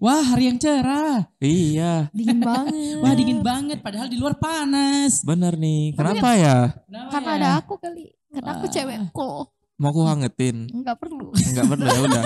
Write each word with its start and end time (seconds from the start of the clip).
Wah 0.00 0.24
hari 0.24 0.48
yang 0.48 0.56
cerah. 0.56 1.28
Iya, 1.36 2.08
Dingin 2.10 2.40
banget. 2.40 2.96
Wah 2.98 3.12
dingin 3.12 3.40
banget. 3.40 3.78
Padahal 3.78 4.08
di 4.08 4.16
luar 4.16 4.32
panas. 4.34 5.20
bener 5.20 5.54
nih. 5.54 5.92
Kenapa 5.92 6.28
ya? 6.34 6.56
Kenapa 6.88 7.10
Karena 7.12 7.30
ya? 7.30 7.36
ada 7.36 7.48
aku 7.60 7.74
kali. 7.76 8.04
Karena 8.32 8.50
aku 8.56 8.64
Wah. 8.64 8.72
cewek 8.72 8.96
kok. 9.12 9.42
Mau 9.76 9.88
aku 9.88 10.00
hangetin? 10.04 10.56
Enggak 10.70 10.96
perlu. 10.96 11.32
Enggak 11.36 11.66
perlu 11.68 11.84
ya 11.84 12.00
udah. 12.02 12.22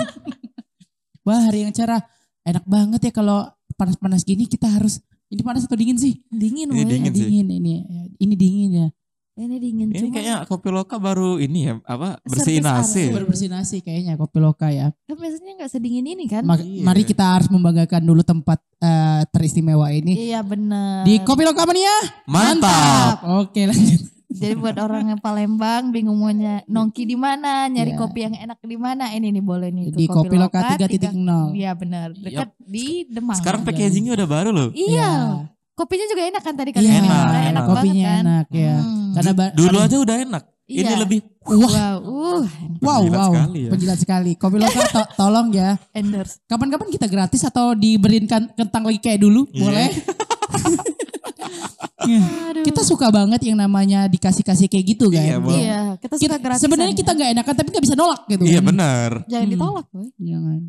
Wah 1.27 1.39
hari 1.43 1.63
yang 1.63 1.73
cerah. 1.75 1.99
Enak 2.41 2.63
banget 2.63 3.01
ya 3.01 3.11
kalau 3.11 3.43
panas-panas 3.75 4.23
gini 4.23 4.47
kita 4.47 4.71
harus. 4.71 5.03
Ini 5.27 5.41
panas 5.41 5.65
atau 5.65 5.75
dingin 5.75 5.97
sih? 5.97 6.21
Dingin 6.29 6.69
Ini 6.69 6.79
woy. 6.79 6.87
dingin 6.87 7.11
sih. 7.11 7.25
dingin 7.27 7.47
ini. 7.51 7.73
Ini 8.15 8.33
dingin 8.37 8.69
ya. 8.71 8.87
Ini 9.35 9.59
dingin 9.59 9.87
Ini 9.89 9.99
cuma. 9.99 10.13
kayaknya 10.13 10.35
kopi 10.45 10.69
loka 10.69 10.95
baru 10.95 11.35
ini 11.37 11.67
ya 11.67 11.73
apa 11.83 12.23
bersihin 12.23 12.63
AC. 12.63 12.95
area. 13.03 13.13
Baru 13.13 13.25
bersih 13.27 13.51
nasi 13.51 13.77
kayaknya 13.79 14.15
kopi 14.15 14.39
loka 14.39 14.71
ya. 14.71 14.95
Kan 15.03 15.19
biasanya 15.19 15.59
nggak 15.59 15.69
sedingin 15.69 16.07
ini 16.07 16.23
kan? 16.25 16.41
Ma- 16.41 16.55
Iya. 16.55 16.81
Mari 16.81 17.03
kita 17.03 17.35
harus 17.35 17.47
membanggakan 17.47 17.99
dulu 18.01 18.23
tempat 18.23 18.63
eh, 18.79 19.27
teristimewa 19.29 19.91
ini. 19.91 20.31
Iya 20.31 20.39
benar. 20.39 21.03
Di 21.03 21.19
Kopi 21.19 21.43
Loka 21.43 21.63
Mania. 21.63 21.91
Mantap. 22.25 23.27
Oke 23.43 23.67
lanjut. 23.67 24.07
Jadi 24.27 24.51
buat 24.53 24.75
orang 24.75 25.03
yang 25.09 25.19
Palembang 25.19 25.91
bingung 25.91 26.15
mau 26.15 26.31
nongki 26.65 27.03
di 27.03 27.15
mana, 27.15 27.67
nyari 27.67 27.91
Iya. 27.91 27.97
kopi 27.97 28.19
yang 28.21 28.35
enak 28.37 28.59
di 28.61 28.75
mana, 28.75 29.07
ini 29.09 29.31
nih 29.31 29.39
boleh 29.41 29.67
nih 29.69 29.85
Di 29.89 30.07
Kopi 30.07 30.35
Loka 30.35 30.59
tiga- 30.69 30.87
3.0. 30.87 31.51
Iya 31.51 31.71
benar, 31.71 32.11
dekat 32.13 32.51
di 32.57 33.03
Demang. 33.05 33.35
Sekarang 33.35 33.63
packagingnya 33.63 34.11
udah 34.13 34.27
baru 34.29 34.49
loh. 34.49 34.69
Iya. 34.71 35.43
Kopinya 35.71 36.03
juga 36.05 36.23
enak 36.25 36.39
kan 36.41 36.53
tadi 36.53 36.71
kan? 36.71 36.79
Iya, 36.79 36.93
Enak, 36.97 37.03
enak. 37.05 37.43
enak, 37.45 37.63
banget 37.63 37.67
Kopinya 37.69 38.05
kan? 38.05 38.21
enak 38.21 38.47
ya. 38.49 38.75
Hmm. 38.77 39.04
Karena 39.15 39.31
ba- 39.31 39.51
Dulu 39.51 39.77
aja 39.77 39.97
udah 39.97 40.17
enak. 40.19 40.43
Ini 40.65 40.81
Iya. 40.83 40.97
lebih 40.97 41.19
Wah, 41.45 41.53
Wow, 41.53 41.97
uh, 42.01 42.41
wow, 42.81 43.01
wow. 43.05 43.29
sekali 43.29 43.59
ya. 43.61 43.69
Penjilat 43.69 43.99
sekali. 43.99 44.31
Kopi 44.33 44.57
Loka 44.57 44.81
to- 44.87 45.09
tolong 45.19 45.47
ya. 45.51 45.77
endorse. 45.91 46.41
Kapan-kapan 46.43 46.89
kita 46.89 47.05
gratis 47.05 47.41
atau 47.43 47.71
diberikan 47.71 48.25
kan, 48.25 48.43
kentang 48.51 48.81
lagi 48.83 48.97
kayak 48.97 49.21
dulu, 49.21 49.45
Iya. 49.47 49.61
boleh? 49.61 49.89
Aduh. 52.05 52.61
kita 52.61 52.81
suka 52.81 53.09
banget 53.09 53.41
yang 53.43 53.57
namanya 53.57 54.05
dikasih-kasih 54.05 54.67
kayak 54.67 54.85
gitu 54.87 55.09
kan. 55.09 55.21
Iya, 55.21 55.37
Bang. 55.37 55.57
Iya, 55.57 55.79
kita 55.97 56.15
suka 56.15 56.35
gratis. 56.37 56.61
sebenarnya 56.61 56.93
kita 56.93 57.11
nggak 57.11 57.29
enakan 57.33 57.53
tapi 57.55 57.67
nggak 57.71 57.83
bisa 57.83 57.95
nolak 57.95 58.21
gitu. 58.27 58.43
Iya 58.43 58.59
kan. 58.59 58.65
benar. 58.65 59.09
jangan 59.25 59.41
Hmm. 59.43 59.53
ditolak, 59.53 59.85
boy. 59.89 60.07
Jangan. 60.19 60.61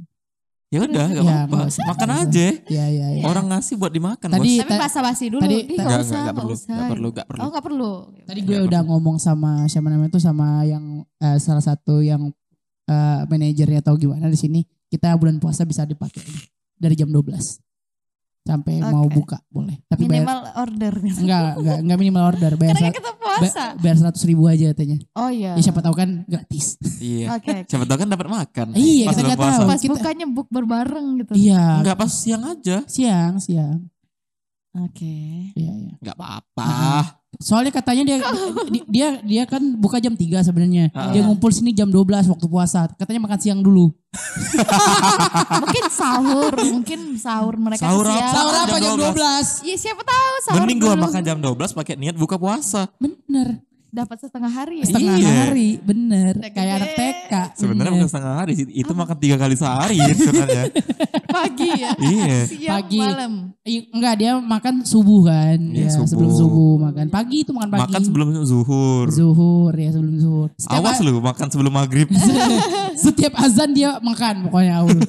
Ya 0.66 0.82
udah, 0.82 1.06
gak 1.06 1.22
Ya, 1.22 1.22
apa-apa. 1.46 1.56
nggak 1.62 1.86
Makan 1.86 2.06
nggak 2.06 2.18
usah. 2.18 2.26
aja. 2.26 2.46
Iya, 2.66 2.84
iya, 2.88 3.06
iya. 3.14 3.22
Orang 3.22 3.46
ngasih 3.46 3.74
buat 3.76 3.92
dimakan, 3.92 4.28
Tadi- 4.28 4.42
Bos. 4.42 4.60
Tapi 4.60 4.72
ta- 4.72 4.80
basa-basi 4.82 5.24
dulu. 5.28 5.40
tadi- 5.40 5.62
nggak 5.64 5.78
Enggak, 5.78 6.02
usah, 6.02 6.18
nggak 6.18 6.36
perlu, 6.36 6.52
usah. 6.52 6.66
enggak 6.68 6.90
perlu, 6.90 7.08
enggak 7.08 7.26
perlu. 7.26 7.40
Oh, 7.40 7.48
nggak 7.48 7.64
perlu. 7.64 7.92
Tadi 8.26 8.40
gue 8.40 8.50
Nggak 8.52 8.66
udah 8.66 8.82
ngomong 8.84 9.16
sama 9.16 9.50
siapa 9.66 9.86
namanya 9.86 10.10
tuh 10.10 10.20
sama 10.20 10.46
yang 10.64 10.84
eh, 11.16 11.38
salah 11.38 11.62
satu 11.62 12.02
yang 12.02 12.34
eh, 12.84 13.20
manajernya 13.24 13.78
atau 13.80 13.94
gimana 13.94 14.26
di 14.26 14.34
sini. 14.34 14.60
Kita 14.86 15.14
bulan 15.14 15.38
puasa 15.38 15.62
bisa 15.62 15.82
dipakai 15.82 16.22
dari 16.74 16.94
jam 16.94 17.10
12 17.10 17.62
sampai 18.46 18.78
mau 18.80 19.04
Oke. 19.04 19.12
buka 19.12 19.36
boleh. 19.48 19.76
Tapi 19.84 20.06
bayar 20.06 20.22
Minimal 20.22 20.40
order. 20.56 20.94
enggak 20.96 21.40
enggak 21.56 21.78
enggak 21.82 21.98
minimal 21.98 22.24
order 22.24 22.52
bayar 22.54 22.74
Karena 22.74 22.90
kita 22.90 23.02
ba- 23.04 23.14
puasa. 23.18 23.64
bayar 23.76 23.96
seratus 23.98 24.22
ribu 24.22 24.46
aja 24.46 24.64
katanya. 24.70 24.96
Oh 25.12 25.26
iya. 25.28 25.52
Ya 25.52 25.62
siapa 25.62 25.82
tahu 25.82 25.92
kan 25.92 26.22
gratis. 26.24 26.78
Iya. 26.96 27.26
Oke. 27.34 27.66
Siapa 27.66 27.84
tahu 27.84 27.98
kan 27.98 28.08
dapat 28.08 28.26
makan. 28.26 28.66
Iya, 28.72 29.04
Pas 29.04 29.12
kita 29.12 29.26
nggak 29.26 29.36
puasa. 29.36 29.58
tahu. 29.58 29.68
Pas 29.68 29.80
kita- 29.80 29.92
bukanya 29.92 30.26
buk 30.26 30.48
berbareng 30.48 31.06
gitu. 31.20 31.32
Iya. 31.34 31.82
Enggak 31.82 31.96
pas 31.96 32.08
siang 32.08 32.42
aja. 32.46 32.76
Siang 32.86 33.34
siang. 33.36 33.78
Oke. 34.78 35.16
Iya 35.52 35.72
iya. 35.74 35.92
Enggak 35.98 36.14
apa-apa. 36.14 36.68
Soalnya 37.36 37.68
katanya 37.70 38.02
dia 38.02 38.16
dia 38.18 38.82
dia, 38.88 39.08
dia 39.20 39.42
kan 39.44 39.60
buka 39.76 39.96
jam 39.96 40.12
3 40.12 40.24
sebenarnya. 40.42 40.88
Ah. 40.90 41.12
Dia 41.12 41.20
ngumpul 41.20 41.50
sini 41.50 41.70
jam 41.70 41.86
12 41.86 42.02
waktu 42.26 42.46
puasa. 42.46 42.88
Katanya 42.92 43.20
makan 43.22 43.38
siang 43.38 43.60
dulu. 43.60 43.92
mungkin 45.60 45.84
sahur, 45.88 46.52
mungkin 46.56 47.00
sahur 47.16 47.54
mereka 47.56 47.84
Sahur 47.84 48.06
siang. 48.06 48.16
apa? 48.18 48.32
Sahur 48.32 48.52
jam 48.54 48.64
apa 48.64 48.76
jam 48.78 48.92
12? 48.96 49.12
12? 49.12 49.68
Iya 49.68 49.76
siapa 49.76 50.02
tahu 50.02 50.32
sahur 50.42 50.58
Mending 50.62 50.78
gua 50.80 50.94
dulu. 50.94 51.04
makan 51.04 51.22
jam 51.22 51.38
12 51.38 51.76
pakai 51.76 51.94
niat 51.96 52.16
buka 52.16 52.36
puasa. 52.36 52.88
Bener. 52.96 53.60
Dapat 53.96 54.16
setengah 54.20 54.52
hari 54.52 54.74
ya. 54.80 54.86
Setengah 54.86 55.16
Iya. 55.16 55.32
hari, 55.48 55.68
bener. 55.80 56.32
Kayak 56.52 56.72
anak 56.76 56.90
TK. 56.92 57.32
Sebenarnya 57.56 57.88
bener. 57.88 57.96
bukan 57.96 58.08
setengah 58.08 58.34
hari 58.36 58.52
sih. 58.52 58.66
Itu 58.70 58.92
makan 58.92 59.16
tiga 59.16 59.36
kali 59.36 59.54
sehari 59.56 59.96
sebenarnya. 60.12 60.64
Pagi 61.36 61.70
ya. 61.72 61.90
Iya. 61.96 62.36
Siang 62.44 62.72
Pagi. 62.76 62.98
malam. 63.00 63.32
Iya, 63.60 63.80
Enggak, 63.90 64.14
dia 64.16 64.32
makan 64.36 64.74
subuh 64.84 65.20
kan. 65.24 65.58
Iya, 65.58 65.88
ya, 65.88 65.90
subuh. 65.90 66.06
sebelum 66.06 66.30
subuh 66.30 66.72
makan. 66.78 67.06
Pagi 67.08 67.36
itu 67.40 67.50
makan 67.50 67.70
pagi. 67.72 67.82
Makan 67.88 68.02
sebelum 68.04 68.28
zuhur. 68.44 69.06
zuhur 69.08 69.72
ya 69.72 69.88
sebelum 69.90 70.16
zuhur. 70.16 70.48
Setiap 70.54 70.78
Awas 70.78 70.98
lu 71.00 71.18
makan 71.18 71.46
sebelum 71.48 71.72
maghrib. 71.72 72.08
setiap 73.04 73.32
azan 73.36 73.72
dia 73.72 73.96
makan 73.98 74.46
pokoknya 74.46 74.72
Aul. 74.80 74.96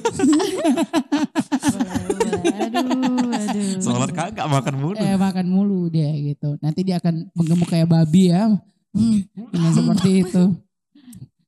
aduh, 2.58 3.32
aduh. 3.32 3.80
Sholat 3.80 4.10
kagak 4.12 4.46
makan 4.46 4.74
mulu. 4.76 4.94
eh 4.96 5.16
makan 5.16 5.46
mulu 5.46 5.80
dia 5.88 6.08
gitu. 6.14 6.56
Nanti 6.58 6.80
dia 6.82 6.98
akan 6.98 7.28
menggemuk 7.32 7.68
kayak 7.68 7.88
babi 7.88 8.32
ya. 8.32 8.48
Hmm, 8.90 9.20
dengan 9.50 9.72
seperti 9.72 10.10
itu. 10.24 10.44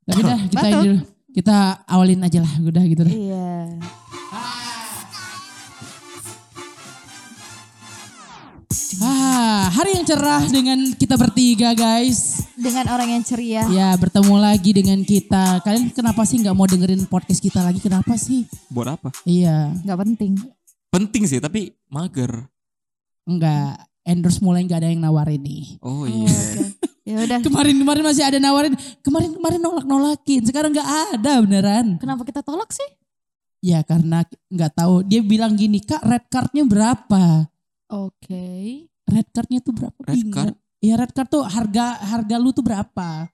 Tapi 0.04 0.20
dah 0.20 0.38
kita 0.46 0.60
Betul. 0.62 0.82
dulu. 0.82 0.98
kita 1.30 1.56
awalin 1.86 2.20
aja 2.20 2.38
lah 2.40 2.52
udah 2.60 2.82
gitu. 2.84 3.02
dah. 3.02 3.12
Iya. 3.12 3.50
Ah, 9.00 9.72
hari 9.72 9.96
yang 9.96 10.04
cerah 10.04 10.44
dengan 10.46 10.76
kita 10.92 11.16
bertiga 11.16 11.72
guys. 11.72 12.44
Dengan 12.52 12.86
orang 12.86 13.16
yang 13.16 13.22
ceria. 13.24 13.64
Ya 13.68 13.96
bertemu 13.96 14.34
lagi 14.36 14.70
dengan 14.70 15.00
kita. 15.00 15.64
Kalian 15.64 15.88
kenapa 15.90 16.22
sih 16.22 16.36
nggak 16.36 16.52
mau 16.52 16.68
dengerin 16.68 17.08
podcast 17.08 17.40
kita 17.40 17.64
lagi? 17.64 17.80
Kenapa 17.80 18.14
sih? 18.14 18.44
Buat 18.68 19.00
apa? 19.00 19.08
Iya, 19.24 19.72
Gak 19.82 19.98
penting. 20.04 20.36
Penting 20.90 21.22
sih 21.24 21.40
tapi 21.40 21.72
mager. 21.86 22.44
enggak. 23.24 23.78
Endorse 24.02 24.40
mulai 24.40 24.64
nggak 24.64 24.80
ada 24.80 24.90
yang 24.90 25.00
nawarin 25.00 25.38
nih. 25.38 25.78
Oh 25.80 26.02
Oh, 26.02 26.04
iya. 26.04 26.26
oke. 26.26 26.79
Ya 27.04 27.16
udah. 27.24 27.38
Kemarin-kemarin 27.40 28.04
masih 28.04 28.24
ada 28.24 28.38
nawarin. 28.38 28.76
Kemarin-kemarin 29.00 29.60
nolak-nolakin. 29.60 30.42
Sekarang 30.44 30.70
nggak 30.70 31.16
ada 31.16 31.32
beneran. 31.40 31.86
Kenapa 31.96 32.22
kita 32.28 32.44
tolak 32.44 32.70
sih? 32.70 32.86
Ya 33.60 33.80
karena 33.84 34.24
nggak 34.48 34.72
tahu. 34.76 35.04
Dia 35.04 35.20
bilang 35.24 35.56
gini, 35.56 35.80
kak 35.80 36.04
red 36.04 36.24
cardnya 36.28 36.64
berapa? 36.64 37.48
Oke. 37.88 38.86
Red 39.08 39.28
cardnya 39.32 39.60
tuh 39.64 39.72
berapa? 39.74 39.98
Red 40.06 40.24
card? 40.28 40.54
Iya 40.80 40.94
red 40.96 41.12
card 41.12 41.28
tuh 41.28 41.44
harga 41.44 42.00
harga 42.00 42.36
lu 42.40 42.52
tuh 42.52 42.64
berapa? 42.64 43.28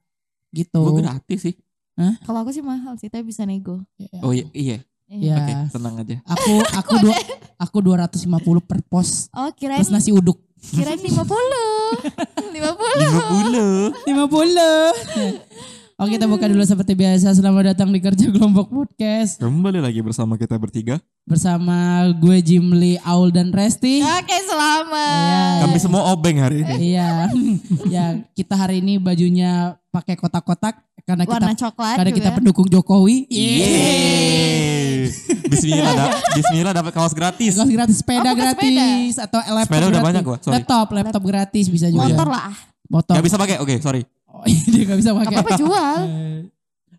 Gitu. 0.51 0.81
Gue 0.83 1.03
gratis 1.03 1.41
sih. 1.47 1.55
Kalau 1.97 2.45
aku 2.45 2.53
sih 2.53 2.61
mahal 2.61 2.99
sih, 3.01 3.09
tapi 3.09 3.25
bisa 3.25 3.49
nego. 3.49 3.81
Ya, 3.97 4.21
Oh 4.21 4.35
iya. 4.35 4.47
iya. 4.53 4.79
Ya. 5.07 5.39
Oke 5.39 5.53
tenang 5.71 5.95
aja. 6.03 6.19
Aku 6.27 6.53
aku 6.75 6.93
dua 6.99 7.15
aku 7.65 7.79
250 7.79 8.27
per 8.67 8.83
pos 8.91 9.31
Oh 9.31 9.55
kirain 9.55 9.79
plus 9.79 9.95
nasi 9.95 10.11
uduk. 10.11 10.35
Kirain 10.73 10.99
50. 10.99 11.07
50. 11.07 12.55
50. 12.55 13.95
50. 14.03 15.97
Oke 15.97 16.21
kita 16.21 16.29
buka 16.29 16.45
dulu 16.45 16.61
seperti 16.61 16.93
biasa. 16.93 17.33
Selamat 17.33 17.73
datang 17.73 17.89
di 17.89 17.97
Kerja 18.05 18.29
Kelompok 18.29 18.69
Podcast. 18.69 19.41
Kembali 19.41 19.81
lagi 19.81 20.05
bersama 20.05 20.37
kita 20.37 20.61
bertiga. 20.61 21.01
Bersama 21.25 22.05
gue 22.13 22.37
Jimli, 22.45 23.01
Aul 23.01 23.33
dan 23.33 23.49
Resti. 23.49 24.05
Oke, 24.05 24.37
selamat. 24.45 25.25
Iya. 25.25 25.65
Kami 25.65 25.79
semua 25.81 26.13
obeng 26.13 26.37
hari 26.37 26.69
ini. 26.69 26.93
Iya. 26.93 27.33
ya, 27.97 28.07
kita 28.37 28.61
hari 28.61 28.85
ini 28.85 29.01
bajunya 29.01 29.81
pakai 29.97 30.15
kotak-kotak 30.15 30.75
karena 31.03 31.23
kita 31.23 31.39
Warna 31.39 31.55
coklat 31.55 31.97
karena 31.97 32.11
juga. 32.11 32.19
kita 32.19 32.31
pendukung 32.35 32.67
Jokowi. 32.67 33.17
Yeay. 33.27 35.09
Bismillah, 35.47 35.93
da 35.93 36.05
Bismillah 36.37 36.73
dapat 36.75 36.93
kaos 36.93 37.13
gratis. 37.13 37.55
Kaos 37.55 37.71
gratis, 37.71 37.97
sepeda 37.97 38.27
Oh, 38.27 38.35
gratis 38.35 39.15
atau 39.17 39.39
laptop 39.41 39.71
Sepeda 39.71 39.85
udah 39.85 39.93
gratis. 39.95 40.07
banyak 40.11 40.23
gua, 40.23 40.37
sorry. 40.39 40.55
Laptop, 40.57 40.87
laptop 40.93 41.23
gratis 41.23 41.65
bisa 41.67 41.87
juga. 41.89 42.05
Motor 42.05 42.27
lah. 42.29 42.51
Motor. 42.87 43.15
Gak 43.15 43.25
bisa 43.25 43.37
pakai. 43.37 43.57
Oke, 43.59 43.75
sorry. 43.79 44.03
Oh, 44.27 44.43
dia 44.73 44.83
gak 44.85 44.99
bisa 44.99 45.11
Gak 45.11 45.19
pakai. 45.23 45.35
apa-apa 45.35 45.51
jual. 45.57 45.99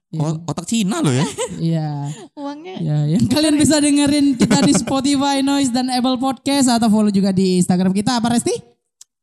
O- 0.07 0.39
otak 0.47 0.63
Cina 0.63 1.03
loh 1.03 1.11
ya. 1.11 1.25
Iya. 1.59 1.89
Uangnya. 2.33 2.79
Ya, 2.79 2.97
yang 3.11 3.27
kalian 3.27 3.59
bisa 3.59 3.75
dengerin 3.77 4.39
kita 4.39 4.63
di 4.63 4.71
Spotify, 4.73 5.43
Noise 5.43 5.69
dan 5.69 5.91
Apple 5.91 6.15
Podcast 6.15 6.71
atau 6.71 6.87
follow 6.87 7.11
juga 7.11 7.29
di 7.29 7.59
Instagram 7.59 7.91
kita 7.91 8.15
apa 8.17 8.31
Resti? 8.31 8.55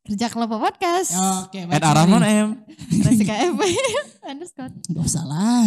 Kerja 0.05 0.29
kelompok 0.29 0.61
podcast. 0.61 1.17
Oke, 1.43 1.65
Ed 1.65 1.81
Aramon 1.81 2.21
M. 2.21 2.47
Resika 3.01 3.33
FB. 3.43 3.61
Underscore. 4.29 4.69
Gak 4.85 5.01
usah 5.03 5.25
lah. 5.25 5.65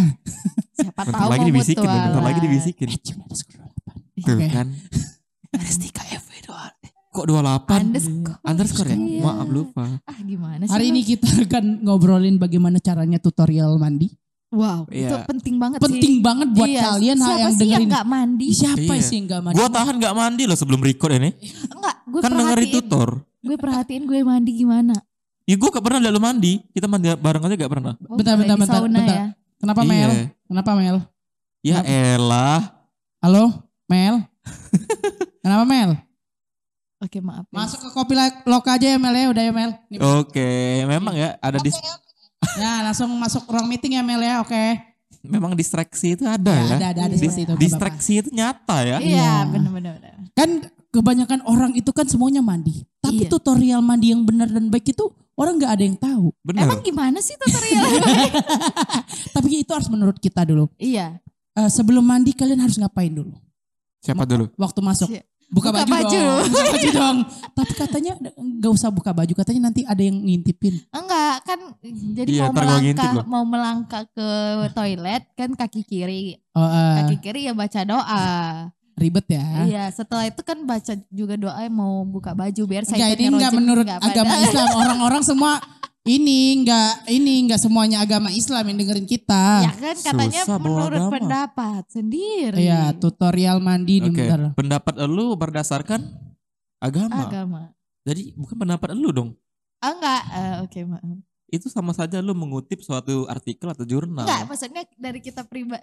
Siapa 0.72 1.02
Bentar 1.02 1.18
tahu 1.18 1.28
lagi 1.28 1.40
mau 1.40 1.48
dibisikin, 1.50 1.82
mutualan. 1.82 2.04
bentar 2.06 2.22
lagi 2.22 2.40
dibisikin. 2.40 2.86
Eh, 2.88 3.00
cuma 3.04 3.24
skor 3.32 3.66
28. 4.14 4.20
Tuh 4.20 4.34
Oke. 4.36 4.46
kan. 4.48 4.66
Resti 5.50 5.88
KFW 5.90 6.30
doang. 6.44 6.74
Kok 7.08 7.24
28? 7.26 7.82
Underscore. 7.82 8.38
Underscore 8.40 8.88
ya? 8.88 8.96
Iya. 8.96 9.22
Maaf 9.24 9.48
lupa. 9.48 9.84
Ah 10.04 10.18
gimana 10.20 10.62
sih? 10.62 10.70
Hari 10.70 10.84
ini 10.88 11.00
kita 11.02 11.26
akan 11.40 11.64
ngobrolin 11.82 12.36
bagaimana 12.36 12.78
caranya 12.78 13.18
tutorial 13.18 13.74
mandi. 13.74 14.14
Wow, 14.48 14.88
Iya. 14.88 15.12
itu 15.12 15.16
penting 15.28 15.54
banget 15.58 15.76
Penting 15.76 16.14
sih. 16.14 16.24
banget 16.24 16.48
buat 16.48 16.70
Iya, 16.70 16.80
kalian 16.88 17.16
siapa 17.18 17.36
yang 17.36 17.50
sih 17.50 17.58
dengerin. 17.60 17.74
yang 17.74 17.92
gak 17.92 18.06
mandi? 18.08 18.46
Siapa 18.48 18.80
Iya. 18.88 19.02
sih 19.02 19.14
yang 19.14 19.26
gak 19.28 19.42
mandi? 19.44 19.56
Gua 19.56 19.68
tahan 19.68 19.94
gak 19.98 20.14
mandi 20.16 20.42
loh 20.46 20.56
sebelum 20.56 20.80
record 20.80 21.12
ini. 21.12 21.30
Enggak, 21.68 21.96
gue 22.06 22.20
Kan 22.22 22.30
dengerin 22.32 22.68
tutor. 22.72 23.08
Gue 23.38 23.56
perhatiin 23.56 24.04
gue 24.04 24.20
mandi 24.20 24.50
gimana. 24.56 24.94
Ya 25.44 25.54
gue 25.54 25.68
gak 25.68 25.80
pernah 25.80 26.00
lu 26.04 26.18
mandi. 26.18 26.60
Kita 26.70 26.84
mandi 26.84 27.08
bareng 27.10 27.42
aja 27.42 27.54
gak 27.56 27.72
pernah. 27.72 27.94
Oh, 28.04 28.16
Bentar, 28.16 28.34
lagi 28.34 28.42
bentar, 28.44 28.56
bentar, 28.58 28.76
sauna 28.76 28.98
bentar. 28.98 29.14
ya. 29.14 29.26
Kenapa 29.58 29.80
Iya. 29.80 29.88
Mel? 29.88 30.10
Kenapa 30.44 30.70
Mel? 30.74 30.96
Ya 31.60 31.78
elah. 31.82 32.60
Halo, 33.18 33.44
Mel? 33.86 34.14
Kenapa 35.42 35.64
Mel? 35.64 35.90
Oke 36.98 37.18
maaf. 37.18 37.46
ya. 37.46 37.54
Masuk 37.54 37.78
ke 37.78 37.88
kopi 37.92 38.14
loka 38.44 38.74
aja 38.74 38.86
ya 38.88 38.98
Mel 38.98 39.14
ya, 39.14 39.26
udah 39.28 39.42
ya 39.42 39.52
Mel. 39.52 39.70
Nih, 39.86 39.98
Oke, 40.02 40.50
memang 40.84 41.14
ya 41.14 41.38
ada 41.38 41.58
dis 41.58 41.74
Ya 42.54 42.82
langsung 42.82 43.10
masuk 43.12 43.46
ruang 43.46 43.66
meeting 43.66 43.94
ya 43.94 44.02
Mel 44.02 44.18
ya, 44.18 44.42
oke. 44.42 44.64
memang 45.24 45.54
distraksi 45.54 46.14
itu 46.14 46.22
ada 46.22 46.52
Ya, 46.52 46.62
ya. 46.62 46.76
ada 46.76 46.86
ada 46.90 47.00
ada 47.06 47.14
Dis- 47.14 47.22
seperti 47.24 47.42
itu. 47.46 47.54
distraksi 47.56 48.12
itu 48.18 48.28
nyata 48.30 48.76
ya. 48.82 48.96
Iya 48.98 49.14
Iya. 49.14 49.34
benar-benar. 49.48 49.94
Kan 50.34 50.50
kebanyakan 50.90 51.40
orang 51.42 51.72
itu 51.72 51.90
kan 51.90 52.04
semuanya 52.04 52.40
mandi. 52.40 52.84
Tapi 52.98 53.24
Iya. 53.24 53.30
tutorial 53.30 53.80
mandi 53.80 54.10
yang 54.10 54.22
benar 54.22 54.46
dan 54.46 54.66
baik 54.66 54.90
itu 54.90 55.04
orang 55.34 55.56
nggak 55.56 55.72
ada 55.72 55.82
yang 55.82 55.96
tahu. 55.96 56.32
Benar. 56.40 56.64
Emang 56.64 56.80
gimana 56.80 57.18
sih 57.18 57.36
tutorial? 57.36 57.84
Tapi 59.34 59.62
itu 59.62 59.70
harus 59.70 59.88
menurut 59.88 60.16
kita 60.16 60.42
dulu. 60.42 60.68
iya. 60.76 61.18
Eh, 61.52 61.66
sebelum 61.66 62.00
mandi 62.00 62.30
kalian 62.30 62.60
harus 62.60 62.78
ngapain 62.78 63.10
dulu? 63.10 63.34
Siapa 63.98 64.22
dulu? 64.22 64.46
Waktu 64.54 64.78
masuk. 64.78 65.10
Si- 65.10 65.26
Buka, 65.48 65.72
Buka 65.72 65.88
baju, 65.88 65.92
baju. 66.04 66.18
dong. 66.20 66.44
Buka 66.52 66.62
baju 66.68 66.88
dong. 66.92 67.16
Tapi 67.50 67.72
katanya 67.72 68.12
nggak 68.36 68.68
usah 68.70 68.92
buka 68.92 69.10
baju. 69.10 69.32
Katanya 69.32 69.60
nanti 69.66 69.80
ada 69.82 69.96
yang 69.98 70.20
ngintipin. 70.20 70.76
Enggak 70.92 71.40
kan 71.42 71.58
jadi 72.12 72.28
Iya, 72.30 72.42
mau 72.44 72.52
melangkah 72.54 73.12
mau 73.24 73.44
melangkah 73.48 74.02
ke 74.06 74.28
toilet 74.70 75.24
kan 75.32 75.50
kaki 75.50 75.82
kiri. 75.82 76.36
Oh, 76.52 76.62
eh, 76.62 76.94
Kaki 77.00 77.16
kiri 77.18 77.48
ya 77.48 77.56
baca 77.56 77.80
doa. 77.82 78.24
Ribet 78.98 79.26
ya. 79.30 79.46
Iya, 79.64 79.84
setelah 79.94 80.26
itu 80.26 80.42
kan 80.42 80.58
baca 80.66 80.92
juga 81.08 81.34
doa 81.38 81.58
yang 81.62 81.74
mau 81.74 82.02
buka 82.02 82.34
baju 82.34 82.62
biar 82.66 82.82
Enggak, 82.84 82.98
saya 82.98 83.14
ini 83.14 83.30
enggak 83.30 83.54
menurut 83.54 83.86
agama 83.86 84.34
Islam. 84.42 84.68
Orang-orang 84.82 85.22
semua 85.22 85.52
ini 86.08 86.64
enggak 86.64 87.04
ini 87.12 87.44
enggak 87.44 87.60
semuanya 87.60 88.00
agama 88.00 88.32
Islam 88.32 88.64
yang 88.72 88.76
dengerin 88.80 89.06
kita. 89.06 89.44
Ya 89.64 89.72
kan 89.76 89.96
katanya 89.96 90.42
Susah 90.42 90.58
menurut 90.58 90.98
agama. 90.98 91.12
pendapat 91.14 91.82
sendiri. 91.92 92.58
Iya, 92.64 92.96
tutorial 92.96 93.60
mandi 93.60 94.00
nih 94.02 94.10
Oke, 94.10 94.24
bentar. 94.24 94.40
pendapat 94.56 94.94
lu 95.04 95.36
berdasarkan 95.36 96.00
agama. 96.80 97.28
agama. 97.28 97.62
Jadi 98.08 98.32
bukan 98.34 98.56
pendapat 98.56 98.96
lu 98.96 99.12
dong. 99.12 99.30
Ah, 99.78 99.94
enggak, 99.94 100.22
eh, 100.34 100.54
oke 100.64 100.78
maaf. 100.88 101.18
Itu 101.48 101.68
sama 101.68 101.92
saja 101.92 102.20
lu 102.20 102.32
mengutip 102.32 102.80
suatu 102.80 103.28
artikel 103.28 103.68
atau 103.68 103.84
jurnal. 103.84 104.24
Enggak, 104.24 104.48
maksudnya 104.48 104.82
dari 104.96 105.20
kita 105.20 105.44
pribadi 105.44 105.80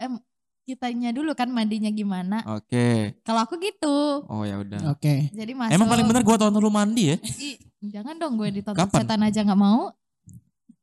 kitanya 0.66 1.14
dulu 1.14 1.38
kan 1.38 1.46
mandinya 1.48 1.88
gimana. 1.88 2.42
Oke. 2.58 3.14
Kalau 3.22 3.46
aku 3.46 3.62
gitu. 3.62 4.26
Oh 4.26 4.42
ya 4.42 4.58
udah. 4.58 4.92
Oke. 4.92 5.30
Jadi 5.30 5.54
masuk. 5.54 5.78
Emang 5.78 5.88
paling 5.88 6.06
bener 6.10 6.26
gua 6.26 6.42
tonton 6.42 6.58
lu 6.58 6.74
mandi 6.74 7.14
ya? 7.14 7.18
Ih, 7.22 7.56
jangan 7.86 8.18
dong 8.18 8.34
gue 8.36 8.50
ditonton 8.50 8.82
Kapan? 8.82 9.06
setan 9.06 9.22
aja 9.22 9.40
nggak 9.46 9.62
mau. 9.62 9.94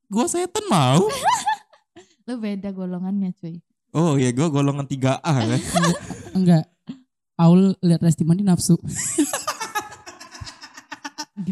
Gua 0.07 0.27
setan 0.31 0.63
mau. 0.71 1.03
Lu 2.31 2.39
beda 2.39 2.71
golongannya 2.71 3.35
cuy. 3.35 3.59
Oh 3.91 4.15
iya 4.15 4.31
gua 4.31 4.47
golongan 4.49 4.87
3A 4.87 5.19
ya. 5.43 5.59
Enggak. 6.39 6.65
Aul 7.35 7.75
lihat 7.83 7.99
Resti 7.99 8.23
mandi 8.23 8.47
nafsu. 8.47 8.79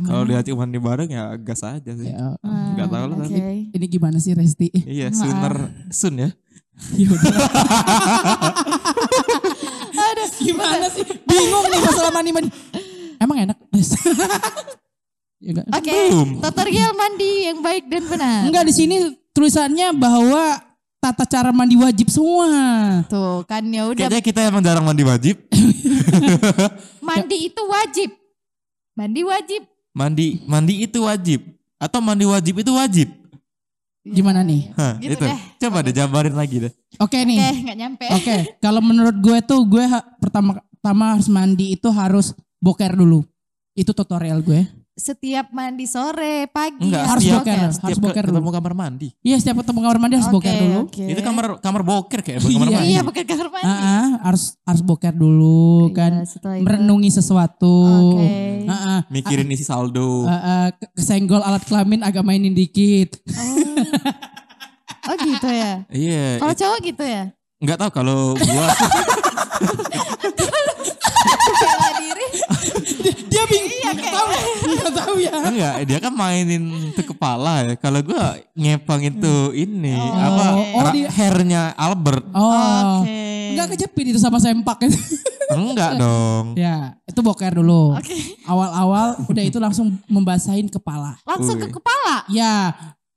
Kalau 0.06 0.22
cuma 0.22 0.62
mandi 0.62 0.78
bareng 0.78 1.10
ya 1.10 1.34
gas 1.34 1.66
aja 1.66 1.92
sih. 1.98 2.06
Ya, 2.14 2.38
Ah, 2.46 2.78
nggak 2.78 2.88
tahu 2.94 3.04
lah 3.10 3.16
Oke. 3.16 3.26
tapi. 3.26 3.40
ini 3.74 3.86
gimana 3.90 4.22
sih 4.22 4.38
Resti? 4.38 4.70
Iya, 4.86 5.10
sooner 5.10 5.54
soon 5.90 6.14
ya. 6.20 6.30
Aduh, 10.00 10.28
gimana 10.40 10.86
sih? 10.90 11.04
Bingung 11.24 11.66
nih 11.70 11.80
masalah 11.80 12.12
mandi 12.12 12.30
mandi. 12.32 12.50
Emang 13.20 13.36
enak? 13.48 13.58
Ya. 15.40 15.64
Oke, 15.72 15.88
Belum. 15.88 16.36
tutorial 16.44 16.92
mandi 16.92 17.48
yang 17.48 17.64
baik 17.64 17.88
dan 17.88 18.04
benar. 18.04 18.44
Enggak 18.44 18.60
di 18.68 18.76
sini 18.76 19.16
tulisannya 19.32 19.88
bahwa 19.96 20.60
tata 21.00 21.24
cara 21.24 21.48
mandi 21.48 21.80
wajib 21.80 22.12
semua. 22.12 23.00
Tuh 23.08 23.40
kan 23.48 23.64
ya 23.64 23.88
udah 23.88 24.04
Kayaknya 24.04 24.20
kita 24.20 24.40
emang 24.52 24.60
jarang 24.60 24.84
mandi 24.84 25.00
wajib. 25.00 25.40
mandi 27.08 27.48
itu 27.48 27.62
wajib. 27.64 28.12
Mandi 28.92 29.20
wajib. 29.24 29.62
Mandi 29.96 30.44
mandi 30.44 30.84
itu 30.84 31.08
wajib. 31.08 31.40
Atau 31.80 32.04
mandi 32.04 32.28
wajib 32.28 32.60
itu 32.60 32.72
wajib. 32.76 33.08
Gimana 34.00 34.40
nih? 34.40 34.72
Hah, 34.74 34.96
Gitu 34.96 35.12
itu. 35.14 35.24
deh. 35.28 35.40
Coba 35.60 35.84
deh 35.84 35.92
jabarin 35.92 36.32
lagi 36.32 36.56
deh. 36.58 36.72
Oke 36.96 37.20
nih. 37.20 37.36
Oke, 37.36 37.56
nggak 37.68 37.78
nyampe. 37.78 38.04
Oke, 38.10 38.36
kalau 38.58 38.80
menurut 38.80 39.16
gue 39.16 39.38
tuh 39.44 39.60
gue 39.64 39.84
ha- 39.84 40.06
pertama 40.16 40.56
pertama 40.72 41.04
harus 41.12 41.28
mandi 41.28 41.76
itu 41.76 41.88
harus 41.92 42.32
boker 42.56 42.96
dulu. 42.96 43.20
Itu 43.76 43.92
tutorial 43.92 44.40
gue. 44.40 44.64
Setiap 45.00 45.46
mandi 45.50 45.84
sore, 45.84 46.46
pagi 46.46 46.82
Enggak, 46.82 47.02
Harus 47.08 47.22
setiap, 47.22 47.40
boker, 47.40 47.54
setiap 47.70 47.82
harus 47.82 47.96
ke- 47.96 48.02
boker 48.04 48.22
ketemu 48.22 48.42
dulu. 48.42 48.52
kamar 48.52 48.72
mandi. 48.74 49.08
Iya, 49.18 49.34
setiap 49.34 49.58
ketemu 49.58 49.78
kamar 49.80 49.96
mandi 49.96 50.14
harus 50.14 50.26
Oke, 50.26 50.34
boker 50.36 50.54
dulu. 50.54 50.78
oke. 50.84 51.04
Itu 51.06 51.20
kamar 51.22 51.44
kamar 51.58 51.82
boker 51.82 52.20
kayak 52.20 52.38
kamar 52.38 52.52
Iya, 52.52 52.58
mandi. 52.70 52.86
Iya, 52.86 53.02
pakai 53.02 53.22
kamar 53.24 53.48
mandi. 53.50 53.66
Ah, 53.66 53.80
ah, 53.80 54.08
harus 54.22 54.42
harus 54.60 54.82
boker 54.82 55.12
dulu 55.12 55.86
Iya, 55.86 55.96
kan. 55.96 56.12
Merenungi 56.60 57.08
sesuatu. 57.08 57.74
Oke. 58.12 58.26
Ah, 58.66 58.76
ah, 58.76 58.98
Mikirin 59.08 59.48
isi 59.48 59.62
saldo. 59.62 60.22
ah, 60.22 60.36
ah, 60.36 60.70
ke- 60.70 60.90
kesenggol 60.94 61.40
alat 61.40 61.62
kelamin 61.62 62.02
agak 62.02 62.20
mainin 62.20 62.52
dikit. 62.52 63.14
Oh. 63.24 63.56
oh 65.06 65.14
gitu 65.18 65.48
ya. 65.48 65.86
Iya, 65.88 66.36
Kalau 66.36 66.50
it- 66.50 66.58
cowok 66.58 66.78
gitu 66.84 67.02
ya. 67.02 67.22
nggak 67.58 67.78
tahu 67.78 67.90
kalau 67.90 68.34
gua. 68.34 68.66
Enggak 73.90 74.12
tahu. 74.12 74.30
Enggak 74.62 74.92
tahu 74.94 75.14
ya. 75.18 75.32
enggak, 75.42 75.74
dia 75.84 75.98
kan 75.98 76.12
mainin 76.12 76.62
ke 76.90 77.02
kepala 77.02 77.54
ya. 77.62 77.74
Kalau 77.74 78.00
gua 78.00 78.24
ngepang 78.52 79.00
itu 79.02 79.34
ini 79.52 79.92
Oh. 79.92 80.14
apa 80.14 80.44
Oh, 80.72 80.84
dia- 80.90 81.10
hairnya 81.10 81.74
Albert. 81.74 82.24
Oh. 82.30 83.02
Oke. 83.02 83.18
Enggak 83.50 83.66
kejepit 83.70 84.06
itu 84.08 84.18
sama 84.18 84.38
sempak 84.38 84.78
itu. 84.82 84.98
Enggak 85.50 85.96
dong. 85.96 86.54
ya, 86.60 86.94
itu 87.02 87.20
boker 87.20 87.52
dulu. 87.52 87.94
Oke. 87.94 88.38
Awal-awal 88.44 89.26
udah 89.26 89.42
itu 89.42 89.58
langsung 89.58 89.98
membasahin 90.06 90.66
kepala. 90.66 91.18
Langsung 91.22 91.56
ke 91.56 91.66
Wih. 91.66 91.74
kepala. 91.74 92.14
Ya, 92.28 92.70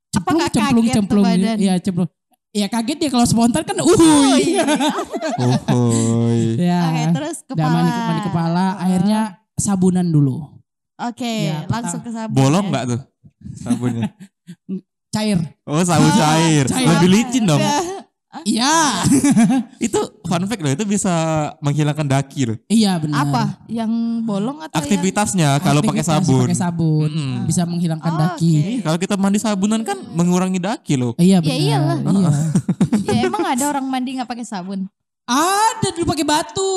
cemplung, 0.10 0.38
nggak 0.40 0.52
cemplung, 0.52 0.74
kaget 0.76 0.84
tuh 0.84 0.96
cemplung. 0.96 1.26
badan? 1.26 1.58
Ya, 1.58 1.74
cemplung. 1.78 2.10
Ya 2.52 2.68
kaget 2.68 2.98
dia 3.00 3.10
kalau 3.10 3.26
spontan 3.26 3.62
kan 3.62 3.78
Oh, 3.78 3.86
uhuy. 3.88 4.42
iya. 4.48 4.66
Uhuy. 5.69 6.58
ya. 6.60 6.81
Oke, 6.86 7.02
terus 7.14 7.38
kepala. 7.44 7.69
mandi, 7.76 7.92
mandi 8.00 8.22
kepala, 8.24 8.66
akhirnya 8.78 9.19
sabunan 9.56 10.06
dulu. 10.06 10.62
Oke, 10.95 11.50
Ya, 11.50 11.66
langsung 11.68 12.00
ke 12.00 12.10
sabun. 12.10 12.36
Bolong 12.36 12.66
ya. 12.66 12.69
nggak 12.69 12.84
tuh 12.88 13.01
sabunnya? 13.56 14.04
Cair. 15.13 15.40
Oh 15.63 15.78
sabun 15.80 16.10
cair. 16.18 16.66
cair. 16.66 16.88
Lebih 16.88 17.10
licin 17.12 17.44
dong. 17.44 17.62
Iya. 18.44 19.06
itu 19.86 20.00
fun 20.24 20.42
fact 20.44 20.57
loh. 20.60 20.74
Itu 20.74 20.86
bisa 20.86 21.13
menghilangkan 21.60 22.07
daki 22.07 22.42
loh. 22.45 22.57
iya 22.66 22.98
benar. 22.98 23.22
Apa? 23.24 23.44
Yang 23.66 23.94
bolong 24.24 24.57
atau 24.60 24.74
Aktivitasnya 24.75 25.57
kalau 25.59 25.81
pakai 25.81 26.02
sabun. 26.02 26.45
Pakai 26.45 26.57
sabun. 26.57 27.09
Mm-mm. 27.09 27.45
Bisa 27.45 27.62
menghilangkan 27.64 28.09
Oh, 28.09 28.18
daki. 28.19 28.54
oke. 28.54 28.73
Kalau 28.81 28.97
kita 28.97 29.16
mandi 29.16 29.38
sabunan 29.38 29.81
kan 29.81 30.02
mengurangi 30.09 30.57
daki 30.57 30.94
loh. 30.95 31.14
Iya 31.16 31.38
Ya 31.38 31.40
benar. 31.40 31.57
iyalah. 31.57 31.97
Iya. 32.02 32.09
yang? 32.19 32.38
Ya 33.06 33.19
emang 33.23 33.44
ada 33.45 33.64
orang 33.68 33.85
mandi 33.85 34.18
nggak 34.18 34.26
pakai 34.26 34.45
sabun? 34.45 34.90
Ada 35.23 35.94
dulu 35.94 36.06
pakai 36.07 36.26
batu. 36.26 36.73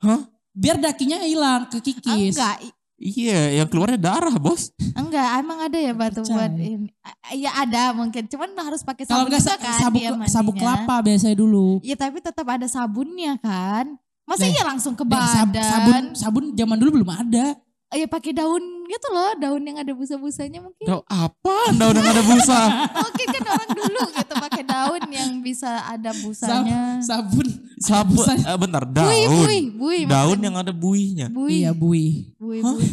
Hah? 0.00 0.26
Biar 0.50 0.74
dakinya 0.76 1.22
hilang 1.22 1.70
ke 1.70 1.78
kikis. 1.78 2.34
Enggak, 2.34 2.66
Iya, 3.00 3.56
yang 3.56 3.64
keluarnya 3.64 3.96
darah 3.96 4.36
bos. 4.36 4.76
enggak. 4.92 5.40
Emang 5.40 5.58
ada 5.58 5.74
ya 5.74 5.90
batu 5.90 6.20
Percaya. 6.20 6.36
buat 6.46 6.52
ini? 6.54 6.92
A- 7.00 7.16
Ya 7.32 7.56
ada 7.56 7.90
mungkin, 7.90 8.28
cuman 8.28 8.52
harus 8.60 8.84
pakai 8.84 9.08
Kalau 9.08 9.24
sabun 9.24 9.26
enggak 9.26 9.40
juga 9.40 9.50
sa- 9.50 9.58
kan 9.58 9.80
sabuk 9.80 10.00
dia 10.00 10.10
sabuk 10.28 10.54
kelapa 10.54 10.94
biasanya 11.00 11.34
dulu. 11.34 11.80
Ya 11.80 11.96
tapi 11.96 12.20
tetap 12.20 12.44
ada 12.44 12.68
sabunnya 12.68 13.40
kan. 13.40 13.96
Masa 14.22 14.44
Deh. 14.44 14.52
iya 14.52 14.62
langsung 14.62 14.92
ke 14.92 15.02
sab- 15.02 15.16
badan? 15.48 15.64
sabun 15.64 16.02
sabun 16.14 16.44
zaman 16.52 16.76
dulu 16.76 17.00
belum 17.00 17.10
ada. 17.10 17.56
Ya 17.90 18.06
pakai 18.06 18.30
daun 18.30 18.79
gitu 18.90 19.08
loh, 19.08 19.30
daun 19.36 19.62
yang 19.62 19.78
ada 19.78 19.92
busa-busanya 19.92 20.58
mungkin. 20.58 20.82
Tahu 20.84 21.02
apa? 21.02 21.56
Daun 21.72 21.94
yang 21.94 22.10
ada 22.10 22.22
busa. 22.22 22.60
Mungkin 23.04 23.26
kan 23.30 23.44
orang 23.48 23.70
dulu 23.72 24.02
gitu 24.10 24.34
pakai 24.36 24.62
daun 24.62 25.02
yang 25.08 25.30
bisa 25.38 25.70
ada 25.84 26.10
Sab- 26.10 26.20
busanya. 26.20 26.80
sabun. 27.00 27.46
Sabun. 27.78 28.16
Busa. 28.18 28.32
eh, 28.34 28.58
bentar, 28.58 28.82
Bui, 28.82 28.92
daun. 28.92 29.30
bui, 29.40 29.58
bui. 29.72 29.98
Daun 30.02 30.10
maksudnya. 30.36 30.44
yang 30.44 30.56
ada 30.58 30.72
buihnya. 30.72 31.26
bui. 31.28 31.52
Iya 31.60 31.70
bui. 31.72 32.04
Bui, 32.36 32.58
bui. 32.60 32.84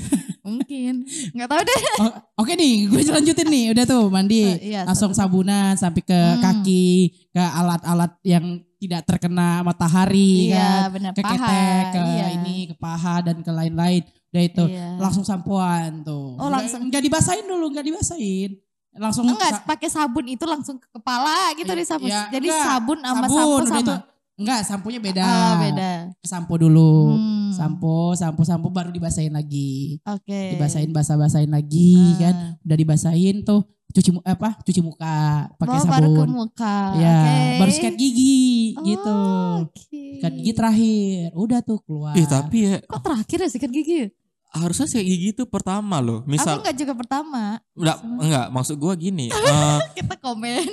Mungkin. 0.41 1.03
Nggak 1.33 1.47
tahu 1.49 1.61
deh. 1.61 1.79
Oh, 1.99 2.11
Oke 2.37 2.53
nih, 2.53 2.87
gue 2.87 3.01
lanjutin 3.05 3.45
nih. 3.45 3.65
Udah 3.71 3.83
tuh 3.83 4.07
mandi, 4.07 4.47
Eh, 4.47 4.71
iya, 4.71 4.81
langsung 4.83 5.11
sabun. 5.11 5.43
sabunan 5.43 5.75
sampai 5.75 6.01
ke 6.01 6.15
Hmm. 6.15 6.39
kaki, 6.39 6.87
ke 7.29 7.43
alat-alat 7.43 8.15
yang 8.23 8.45
tidak 8.77 9.03
terkena 9.03 9.59
matahari 9.59 10.47
Iya, 10.47 10.87
kan, 10.87 10.93
benar. 10.93 11.11
ke 11.11 11.19
Paha, 11.19 11.35
ketek, 11.35 11.83
ke 11.89 11.99
iya. 12.13 12.27
ini, 12.31 12.57
ke 12.69 12.75
paha 12.77 13.15
dan 13.21 13.41
ke 13.41 13.49
lain-lain. 13.49 14.05
Udah 14.27 14.43
itu 14.43 14.63
Iya. 14.67 14.97
langsung 14.97 15.23
sampoan 15.23 16.03
tuh. 16.03 16.35
Oh, 16.35 16.47
langsung. 16.47 16.83
nggak 16.83 16.99
dibasahin 16.99 17.43
dulu, 17.43 17.71
nggak 17.71 17.85
dibasahin. 17.85 18.51
Langsung 18.93 19.23
Enggak, 19.23 19.51
sa- 19.53 19.63
pakai 19.63 19.87
sabun 19.87 20.25
itu 20.25 20.41
langsung 20.43 20.75
ke 20.75 20.87
kepala 20.91 21.53
gitu 21.53 21.69
Iya, 21.69 21.77
deh 21.77 21.85
sabun. 21.85 22.07
iya, 22.07 22.21
Jadi 22.29 22.47
enggak. 22.47 22.65
sabun 22.65 22.97
sama 22.99 23.25
sabun, 23.25 23.61
sampo 23.61 23.67
sama. 23.67 23.79
itu 23.79 23.93
enggak, 24.37 24.59
samponya 24.63 24.99
beda. 24.99 25.21
Oh, 25.23 25.53
beda. 25.59 25.91
Sampo 26.21 26.53
dulu. 26.55 26.91
Hmm. 27.13 27.49
Sampo, 27.49 27.95
sampo, 28.13 28.41
sampo 28.43 28.67
baru 28.67 28.89
dibasahin 28.89 29.31
lagi. 29.31 30.01
Oke. 30.03 30.53
Dibasahin 30.53 30.89
basah-basahin 30.89 31.47
lagi 31.47 31.93
Ah. 31.95 32.17
kan. 32.19 32.35
Udah 32.59 32.75
dibasahin 32.75 33.41
tuh 33.41 33.61
cuci 33.87 34.09
apa? 34.19 34.57
Cuci 34.61 34.81
muka 34.81 35.15
pakai 35.55 35.73
Oh, 35.75 35.85
baru 35.87 36.09
ke 36.11 36.17
sabun. 36.17 36.29
muka. 36.35 36.77
Ya, 36.95 37.15
Oke. 37.15 37.37
baru 37.57 37.71
sikat 37.71 37.95
gigi 37.95 38.37
Oh, 38.73 38.83
gitu. 38.83 39.17
Oke. 39.63 40.01
Sikat 40.17 40.33
gigi 40.35 40.51
terakhir. 40.53 41.25
Udah 41.33 41.59
tuh 41.61 41.79
keluar. 41.81 42.13
Ih 42.13 42.25
tapi 42.25 42.57
ya 42.63 42.77
Kok 42.83 42.99
terakhir 42.99 43.37
ya 43.39 43.49
sikat 43.49 43.69
gigi? 43.71 44.09
Harusnya 44.49 44.85
sikat 44.85 45.05
gigi 45.05 45.27
itu 45.31 45.43
pertama 45.43 45.97
loh. 45.97 46.21
Aku 46.21 46.29
Misal 46.29 46.57
enggak 46.57 46.75
juga 46.75 46.93
pertama. 46.93 47.59
enggak 47.73 47.97
enggak 47.99 48.45
maksud 48.49 48.75
gua 48.75 48.93
gini. 48.93 49.27
eh, 49.33 49.79
Kita 49.93 50.15
komen. 50.17 50.65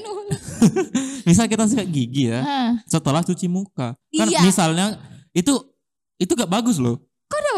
misal 1.26 1.44
kita 1.44 1.64
sikat 1.64 1.88
gigi 1.88 2.28
ya 2.28 2.40
Hah. 2.40 2.70
setelah 2.84 3.20
cuci 3.20 3.46
muka. 3.46 3.96
Kan 4.08 4.26
Iya. 4.26 4.40
misalnya 4.40 4.86
itu 5.30 5.52
itu 6.16 6.32
gak 6.32 6.48
bagus 6.48 6.76
loh. 6.76 7.00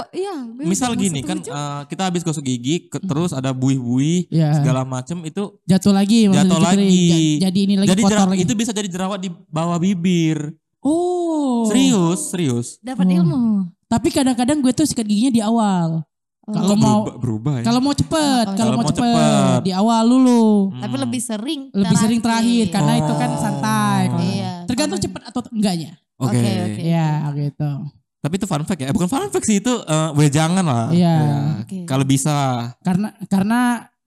Iya. 0.08 0.32
gue 0.50 0.64
Misal 0.64 0.92
juga 0.92 1.02
gini 1.02 1.20
setuju. 1.20 1.28
kan 1.28 1.38
eh, 1.46 1.80
kita 1.86 2.02
habis 2.04 2.22
gosok 2.22 2.40
gigi 2.42 2.86
ke- 2.86 3.00
terus 3.00 3.30
ada 3.30 3.52
buih-buih 3.52 4.28
Ya. 4.28 4.52
segala 4.54 4.80
macem 4.82 5.20
itu 5.22 5.60
Jatuh 5.62 5.92
lagi 5.92 6.24
Jatuh 6.26 6.56
lagi. 6.58 7.36
Ja- 7.36 7.48
Jadi 7.48 7.58
ini 7.60 7.74
lagi 7.76 7.88
jadi 7.90 8.02
kotor 8.02 8.16
jera- 8.16 8.30
lagi. 8.30 8.42
itu 8.42 8.52
bisa 8.54 8.72
jadi 8.72 8.88
jerawat 8.88 9.18
di 9.18 9.28
bawah 9.46 9.76
bibir. 9.76 10.56
Oh. 10.80 11.66
Serius, 11.66 12.20
serius. 12.30 12.66
dapat 12.80 13.04
Oh. 13.04 13.14
ilmu. 13.14 13.42
Tapi 13.86 14.08
kadang-kadang 14.10 14.58
gue 14.58 14.72
tuh 14.72 14.82
sikat 14.82 15.02
giginya 15.02 15.30
di 15.30 15.40
awal. 15.40 16.02
Oh. 16.42 16.54
Kalau 16.54 16.74
mau 16.74 17.00
berubah, 17.02 17.18
berubah 17.18 17.52
ya? 17.58 17.64
kalau 17.64 17.80
mau 17.80 17.90
cepet, 17.90 18.46
Oh, 18.46 18.54
kalau 18.54 18.72
mau 18.72 18.86
cepet, 18.86 19.02
cepet. 19.02 19.58
di 19.62 19.72
awal 19.74 20.02
dulu. 20.04 20.46
Tapi 20.76 20.94
Hmm. 20.94 21.02
lebih 21.02 21.20
sering 21.20 21.60
Lebih 21.70 21.96
sering 21.96 22.20
terakhir 22.20 22.64
karena 22.70 22.92
Oh. 22.92 23.02
itu 23.02 23.12
kan 23.16 23.30
santai. 23.36 24.00
Kalau 24.06 24.22
Iya. 24.22 24.52
Tergantung 24.64 25.00
cepet 25.00 25.22
atau 25.22 25.40
enggaknya. 25.50 25.92
Oke. 26.16 26.38
Oke, 26.38 26.50
oke. 26.70 26.80
Iya, 26.80 27.08
gitu. 27.34 27.70
Tapi 28.16 28.34
itu 28.36 28.46
fun 28.46 28.62
fact 28.62 28.78
ya. 28.78 28.86
Eh, 28.88 28.94
bukan 28.94 29.06
fun 29.06 29.26
fact 29.28 29.42
sih 29.44 29.58
itu 29.58 29.70
eh 29.70 30.08
boleh 30.10 30.30
jangan 30.30 30.62
lah. 30.62 30.86
Iya. 30.90 31.14
Ya, 31.14 31.38
Oke. 31.62 31.78
Kalau 31.84 32.02
bisa. 32.02 32.34
Karena 32.80 33.08
karena 33.26 33.60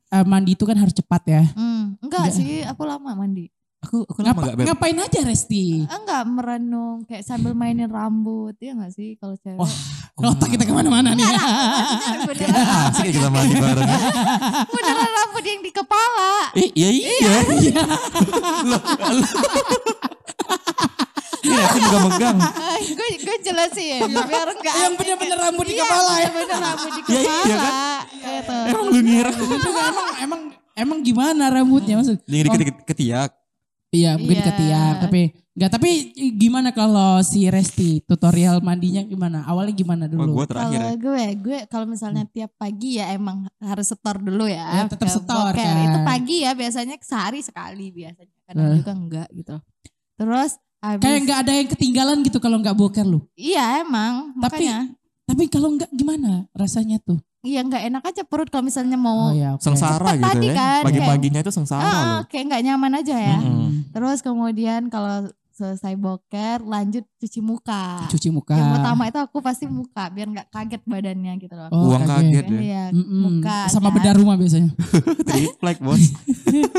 eh, 0.07 0.25
mandi 0.25 0.55
itu 0.55 0.63
kan 0.63 0.75
harus 0.75 0.91
cepat 0.91 1.21
ya. 1.23 1.43
Hmm, 1.53 1.93
enggak 1.99 2.27
Enggak. 2.27 2.35
sih, 2.35 2.63
aku 2.63 2.81
lama 2.81 3.13
mandi. 3.13 3.51
Aku 3.79 4.03
aku 4.03 4.19
lama 4.19 4.35
Ngapa- 4.35 4.43
gak 4.45 4.55
beb. 4.55 4.65
ngapain 4.67 4.97
aja 4.97 5.19
Resti? 5.23 5.87
Enggak 5.87 6.23
merenung 6.25 7.07
kayak 7.07 7.23
sambil 7.23 7.55
mainin 7.55 7.87
rambut, 7.87 8.51
ya 8.57 8.75
enggak 8.75 8.91
sih 8.91 9.15
kalau 9.15 9.39
cewek? 9.39 9.55
Wah, 9.55 9.71
Otak 10.29 10.51
kita 10.51 10.63
ke 10.63 10.73
mana-mana 10.73 11.15
nih. 11.15 11.23
beneran, 12.27 12.91
Asik 12.91 13.07
ya 13.07 13.11
kita 13.15 13.29
mandi 13.29 13.55
bareng. 13.55 13.87
beneran 14.75 15.09
rambut 15.09 15.43
yang 15.45 15.61
di 15.63 15.71
kepala. 15.71 16.31
Eh, 16.53 16.67
iya 16.75 16.89
iya. 16.99 17.31
Loh, 18.67 18.81
loh. 19.15 19.27
Iya, 21.39 21.61
aku 21.63 21.77
juga 21.79 21.97
megang. 22.03 22.37
gue 22.83 23.07
gue 23.17 23.35
jelasin 23.41 24.01
biar 24.05 24.47
enggak 24.51 24.75
Yang 24.75 24.93
bener-bener 24.97 25.37
rambut 25.39 25.63
di 25.63 25.73
Iya, 25.73 25.83
kepala 25.83 26.13
ya. 26.13 26.29
bener 26.29 26.59
rambut 26.59 26.91
di 26.91 26.99
Ya, 26.99 27.05
kepala. 27.07 27.39
iya 27.39 27.55
kan? 27.55 27.73
Gitu. 28.11 28.57
Emang 28.67 28.85
lu 28.91 28.99
juga 29.55 29.81
emang 29.87 30.07
emang 30.19 30.41
emang 30.75 30.99
gimana 30.99 31.43
rambutnya 31.47 31.95
maksud? 31.95 32.19
Yang 32.27 32.59
dikit 32.59 32.77
ketiak. 32.85 33.31
Iya, 33.89 34.21
mungkin 34.21 34.37
Iya. 34.37 34.47
ketiak, 34.53 34.93
tapi 35.01 35.21
enggak 35.57 35.71
tapi 35.73 35.89
gimana 36.37 36.69
kalau 36.69 37.25
si 37.25 37.49
Resti 37.49 38.05
tutorial 38.05 38.61
mandinya 38.61 39.01
gimana? 39.01 39.41
Awalnya 39.43 39.73
gimana 39.73 40.05
dulu? 40.05 40.37
gue 40.37 40.45
terakhir 40.45 40.77
ya. 40.77 40.83
Kalau 40.85 40.97
gue, 41.01 41.23
gue 41.41 41.57
kalau 41.65 41.85
misalnya 41.89 42.23
tiap 42.29 42.53
pagi 42.53 43.01
ya 43.01 43.09
emang 43.11 43.49
harus 43.57 43.89
setor 43.89 44.21
dulu 44.21 44.45
ya. 44.45 44.61
Ya, 44.71 44.83
tetap 44.85 45.09
ke 45.09 45.11
setor 45.11 45.49
boker. 45.49 45.57
kan. 45.57 45.75
Itu 45.89 45.99
pagi 46.05 46.37
ya 46.45 46.51
biasanya 46.53 46.95
sehari 47.01 47.41
sekali 47.41 47.89
biasanya. 47.89 48.35
Kadang 48.45 48.61
Eh. 48.63 48.75
juga 48.77 48.91
enggak 48.93 49.27
gitu. 49.33 49.55
Terus 50.15 50.51
habis, 50.79 51.03
Kayak 51.03 51.19
nggak 51.25 51.39
ada 51.41 51.53
yang 51.57 51.67
ketinggalan 51.67 52.17
gitu 52.21 52.37
kalau 52.37 52.57
nggak 52.61 52.77
boker 52.77 53.03
lu. 53.03 53.19
Iya 53.33 53.81
emang, 53.81 54.37
Tapi- 54.37 54.69
makanya. 54.69 54.77
Tapi 55.25 55.43
kalau 55.45 55.69
nggak 55.73 55.89
gimana 55.91 56.45
rasanya 56.53 57.01
tuh? 57.01 57.17
Iya 57.39 57.63
nggak 57.63 57.83
enak 57.87 58.03
aja 58.03 58.21
perut 58.23 58.47
kalau 58.47 58.63
misalnya 58.63 58.95
mau. 58.95 59.29
Oh 59.29 59.33
ya, 59.33 59.55
oke. 59.55 59.63
Sengsara 59.63 59.95
Cepet 60.01 60.15
gitu 60.17 60.27
tadi 60.27 60.47
ya. 60.47 60.53
kan, 60.53 60.81
Pagi-paginya 60.83 61.39
itu 61.39 61.51
sengsara 61.51 61.79
Ah, 61.81 61.95
loh. 61.95 62.21
kayak 62.25 62.43
nggak 62.47 62.61
nyaman 62.63 62.91
aja 62.95 63.15
ya. 63.15 63.37
Mm-mm. 63.37 63.69
Terus 63.89 64.19
kemudian 64.19 64.81
kalau 64.87 65.31
selesai 65.49 65.95
boker 65.95 66.63
lanjut 66.63 67.07
cuci 67.15 67.39
muka. 67.39 68.03
Cuci 68.07 68.27
muka. 68.29 68.53
Yang 68.53 68.71
pertama 68.75 69.03
itu 69.05 69.19
aku 69.19 69.37
pasti 69.39 69.65
muka 69.65 70.07
biar 70.07 70.27
nggak 70.29 70.47
kaget 70.49 70.81
badannya 70.83 71.33
gitu 71.37 71.51
loh. 71.53 71.67
Oh, 71.69 71.83
Buang 71.85 72.03
kaget 72.05 72.43
ya. 72.45 72.59
Iya, 72.59 72.83
Mm-mm. 72.91 73.19
muka 73.21 73.57
Sama 73.67 73.87
kan. 73.87 73.95
bedah 73.95 74.13
rumah 74.13 74.35
biasanya. 74.35 74.71
Triplek 75.27 75.79
bos. 75.79 76.03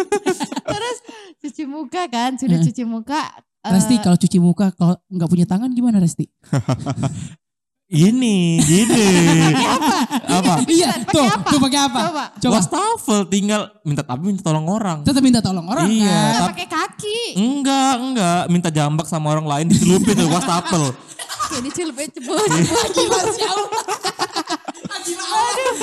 Terus 0.73 0.97
cuci 1.41 1.65
muka 1.65 2.05
kan, 2.07 2.37
sudah 2.37 2.57
Eh. 2.57 2.63
cuci 2.63 2.85
muka. 2.85 3.21
Resti 3.61 3.97
kalau 3.97 4.17
cuci 4.17 4.37
muka 4.37 4.73
kalau 4.73 4.97
nggak 5.07 5.29
punya 5.29 5.45
tangan 5.45 5.69
gimana 5.71 5.97
Resti? 5.97 6.25
Gini, 7.91 8.55
gini. 8.71 9.11
apa? 10.31 10.63
iya, 10.71 10.95
pakai 10.95 11.11
tuh, 11.11 11.27
apa? 11.27 11.49
tuh 11.51 11.59
pakai 11.59 11.81
apa? 11.83 11.99
Coba. 12.07 12.25
Coba. 12.39 12.53
Wastafel 12.55 13.21
tinggal 13.27 13.61
minta 13.83 14.07
tapi 14.07 14.31
minta 14.31 14.47
tolong 14.47 14.63
orang. 14.65 15.03
Tetap 15.03 15.19
minta 15.19 15.43
tolong 15.43 15.67
orang 15.67 15.91
Iya. 15.91 16.07
kan. 16.07 16.55
Pakai 16.55 16.67
kaki. 16.71 17.21
Enggak, 17.35 17.95
enggak. 17.99 18.43
Minta 18.47 18.71
jambak 18.71 19.11
sama 19.11 19.35
orang 19.35 19.43
lain 19.43 19.67
dicelupin 19.67 20.15
tuh 20.15 20.31
wastafel. 20.31 20.95
Kayak 21.51 21.63
dicelupin 21.67 22.09
cebut. 22.15 22.47
Gila 22.95 23.21
sih 23.35 23.45
Allah. 23.45 23.83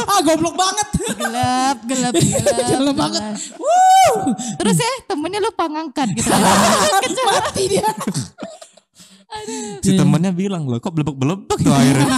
Ah 0.07 0.19
goblok 0.23 0.55
banget. 0.55 0.87
gelap, 1.11 1.77
gelap, 1.83 2.13
gelap. 2.23 2.55
Gelap 2.71 2.95
banget. 2.95 3.21
Terus 4.55 4.77
ya 4.79 4.91
temennya 5.05 5.43
lupa 5.43 5.67
ngangkat 5.67 6.07
gitu. 6.15 6.31
Mati 7.27 7.63
dia. 7.67 7.83
Si 9.79 9.91
temennya 9.93 10.31
bilang 10.31 10.63
loh, 10.63 10.77
kok 10.77 10.91
belebek-belebek 10.91 11.57
tuh 11.57 11.71
airnya. 11.71 12.07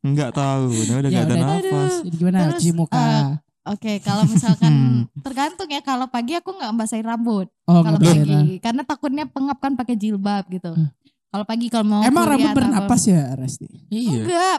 Enggak 0.00 0.32
tahu, 0.32 0.72
nah 0.86 0.94
udah 0.96 1.08
Ya 1.08 1.14
gak 1.14 1.24
ada 1.24 1.34
udah. 1.34 1.46
nafas. 1.52 1.92
Jadi 2.00 2.16
gimana 2.16 2.36
Terus, 2.40 2.52
cuci 2.56 2.70
muka? 2.72 2.96
eh, 2.96 3.26
Oke, 3.68 3.92
kalau 4.00 4.24
misalkan 4.24 4.74
tergantung 5.26 5.68
ya 5.68 5.80
kalau 5.80 6.08
pagi 6.08 6.32
aku 6.32 6.50
nggak 6.50 6.72
basahin 6.74 7.04
rambut. 7.04 7.46
oh 7.62 7.84
Kalau 7.84 7.98
nggak 7.98 8.00
pagi, 8.00 8.20
boleh. 8.24 8.56
karena 8.58 8.82
takutnya 8.82 9.24
pengap 9.26 9.58
kan 9.58 9.72
pakai 9.74 9.94
jilbab 9.94 10.48
gitu. 10.48 10.72
Hmm. 10.72 10.88
Kalau 11.28 11.44
pagi 11.44 11.66
kalau 11.68 11.86
mau 11.86 12.00
Emang 12.00 12.24
rambut 12.24 12.42
atau 12.42 12.50
apa- 12.50 12.58
bernapas 12.58 13.02
ya 13.04 13.22
Resti? 13.34 13.68
Iya. 13.88 14.16
Enggak. 14.16 14.58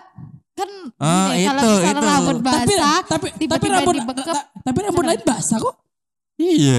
Kan 0.52 0.70
Ah, 0.96 1.32
gini, 1.32 1.44
kalau 1.44 1.60
itu, 1.60 1.72
misalnya 1.74 1.90
itu. 1.92 2.06
rambut 2.06 2.36
Tapi 2.38 2.46
basah, 2.46 2.98
tapi 3.02 3.28
tapi 3.28 3.28
tiba-tiba 3.42 3.74
rambut 3.74 3.94
dibekep. 3.98 4.26
ta- 4.30 4.48
tapi 4.62 4.78
rambut 4.80 5.04
lain 5.04 5.22
basah 5.26 5.58
kok. 5.58 5.76
Iya. 6.38 6.78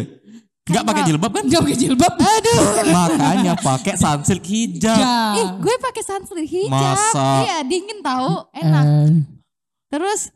Enggak 0.62 0.82
pakai 0.84 0.94
Enggak. 0.94 1.08
jilbab 1.10 1.30
kan? 1.32 1.42
Enggak 1.42 1.60
pakai 1.60 1.76
jilbab. 1.76 2.12
aduh. 2.14 2.60
Makanya 2.94 3.54
pakai 3.58 3.94
sunsilk 3.98 4.44
hijab. 4.46 4.94
Ya. 4.94 5.14
Ih, 5.34 5.48
gue 5.58 5.74
pakai 5.76 6.02
sunscreen 6.02 6.46
hijab. 6.46 6.70
Masa? 6.70 7.26
Iya, 7.42 7.56
dingin 7.66 7.98
tahu, 7.98 8.30
enak. 8.52 8.84
Eh, 8.86 9.10
Terus 9.88 10.30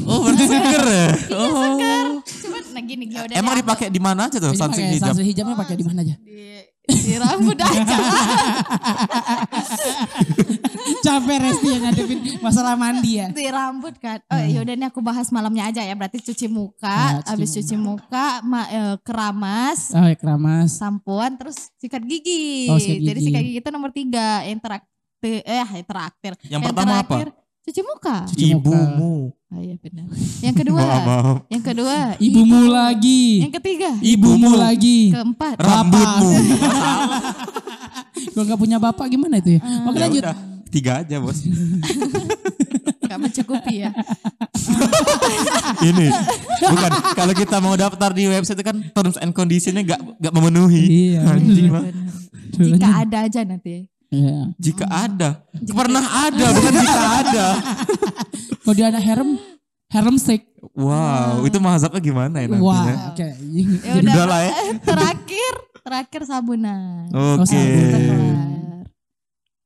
Oh, 0.00 0.22
berarti 0.22 0.44
seger 0.44 0.82
ya? 0.82 1.08
Oh. 1.34 1.50
seger. 1.76 2.06
Cuma 2.40 2.58
nah 2.70 2.80
gini 2.80 3.04
ya 3.06 3.20
udah 3.22 3.34
Emang 3.36 3.54
dipakai 3.54 3.86
di 3.90 4.00
mana 4.00 4.26
aja 4.26 4.38
tuh 4.38 4.50
sunsilk 4.50 4.70
pakai 4.80 4.94
hijab? 4.96 5.06
sunsilk 5.12 5.26
hijabnya 5.28 5.54
pakai 5.54 5.74
di 5.76 5.84
mana 5.84 6.00
aja? 6.00 6.14
di 6.16 6.38
di 6.92 7.14
rambut 7.16 7.58
aja. 7.58 7.96
Capek 11.00 11.36
Resti 11.40 11.66
yang 11.70 11.82
ngadepin 11.86 12.18
masalah 12.40 12.74
mandi 12.76 13.20
ya. 13.20 13.26
di 13.30 13.46
rambut 13.48 13.94
kan. 13.96 14.20
Oh, 14.26 14.40
ya 14.40 14.60
udah 14.60 14.74
ini 14.74 14.86
aku 14.88 15.00
bahas 15.00 15.28
malamnya 15.30 15.68
aja 15.70 15.82
ya. 15.82 15.94
Berarti 15.94 16.20
cuci 16.20 16.46
muka, 16.48 17.20
cuci 17.22 17.28
habis 17.30 17.50
muka. 17.50 17.58
cuci 17.62 17.76
muka, 17.76 18.26
ma, 18.42 18.60
eh, 18.68 18.96
keramas, 19.04 19.92
Oh 19.94 20.04
ya 20.04 20.16
keramas. 20.16 20.76
sampoan, 20.76 21.36
terus 21.36 21.70
sikat 21.78 22.02
gigi. 22.04 22.68
Oh, 22.68 22.78
sikat 22.80 23.00
Jadi 23.00 23.18
gigi. 23.20 23.26
sikat 23.30 23.42
gigi 23.44 23.58
itu 23.60 23.70
nomor 23.70 23.90
tiga. 23.92 24.42
Yang 24.44 24.60
terakhir, 24.60 24.88
eh 25.22 25.64
yang 25.64 25.86
terakhir. 25.86 26.32
Yang 26.48 26.60
pertama 26.68 26.92
apa? 27.00 27.16
Cuci 27.60 27.80
muka. 27.82 28.16
Cuci 28.26 28.44
muka. 28.50 28.72
Ibumu. 28.72 29.14
Oh 29.50 29.58
iya 29.58 29.74
benar. 29.76 30.06
Yang 30.40 30.56
kedua, 30.56 30.78
Maaf, 30.78 31.02
maaf. 31.02 31.36
yang 31.48 31.60
kedua, 31.60 31.96
Ibumu 32.16 32.60
ibu. 32.62 32.70
lagi. 32.70 33.24
Yang 33.42 33.54
ketiga, 33.58 33.90
Ibumu 33.98 34.50
lagi. 34.54 35.10
keempat, 35.10 35.54
Rambutmu. 35.58 36.30
Kalau 38.30 38.44
nggak 38.46 38.58
punya 38.58 38.78
bapak 38.78 39.06
gimana 39.08 39.36
itu 39.36 39.58
ya? 39.58 39.60
Oke 39.84 39.96
Ya 39.96 40.02
lanjut. 40.02 40.22
udah, 40.22 40.36
Tiga 40.70 41.02
aja 41.02 41.18
bos. 41.18 41.42
nggak 43.04 43.18
mencukupi 43.18 43.82
ya. 43.82 43.90
Ini 45.82 46.06
bukan 46.62 46.90
kalau 47.10 47.34
kita 47.34 47.58
mau 47.58 47.74
daftar 47.74 48.14
di 48.14 48.30
website 48.30 48.54
itu 48.54 48.62
kan 48.62 48.76
terms 48.92 49.18
and 49.18 49.34
conditionnya 49.34 49.82
gak, 49.84 49.98
gak 50.20 50.30
memenuhi. 50.30 51.10
Iya. 51.10 51.26
Anjing. 51.26 51.74
Benar. 51.74 51.90
Jika 52.54 52.88
ada 53.02 53.18
aja 53.26 53.40
nanti. 53.42 53.89
Iya. 54.10 54.38
Jika 54.58 54.84
ada, 54.84 55.46
pernah 55.70 56.02
ada 56.02 56.46
bukan 56.50 56.72
jika 56.76 57.00
ada. 57.22 57.46
Kalau 58.60 58.74
dia 58.74 58.86
anak 58.88 59.02
harem, 59.02 59.38
harem 59.88 60.16
steak. 60.16 60.50
Wow, 60.74 61.42
itu 61.42 61.56
mazhabnya 61.56 61.98
gimana 61.98 62.36
ya 62.36 62.46
nantinya? 62.46 62.60
Wah, 62.60 63.10
oke. 63.10 63.26
Ya 63.80 63.92
Udah 63.96 64.12
udah. 64.12 64.26
lah 64.26 64.40
ya. 64.42 64.52
terakhir, 64.82 65.52
terakhir 65.80 66.20
sabunan. 66.24 67.06
Oke. 67.38 67.54
Kita 67.54 67.96
Oke. 67.96 68.04
kelar. 68.04 68.48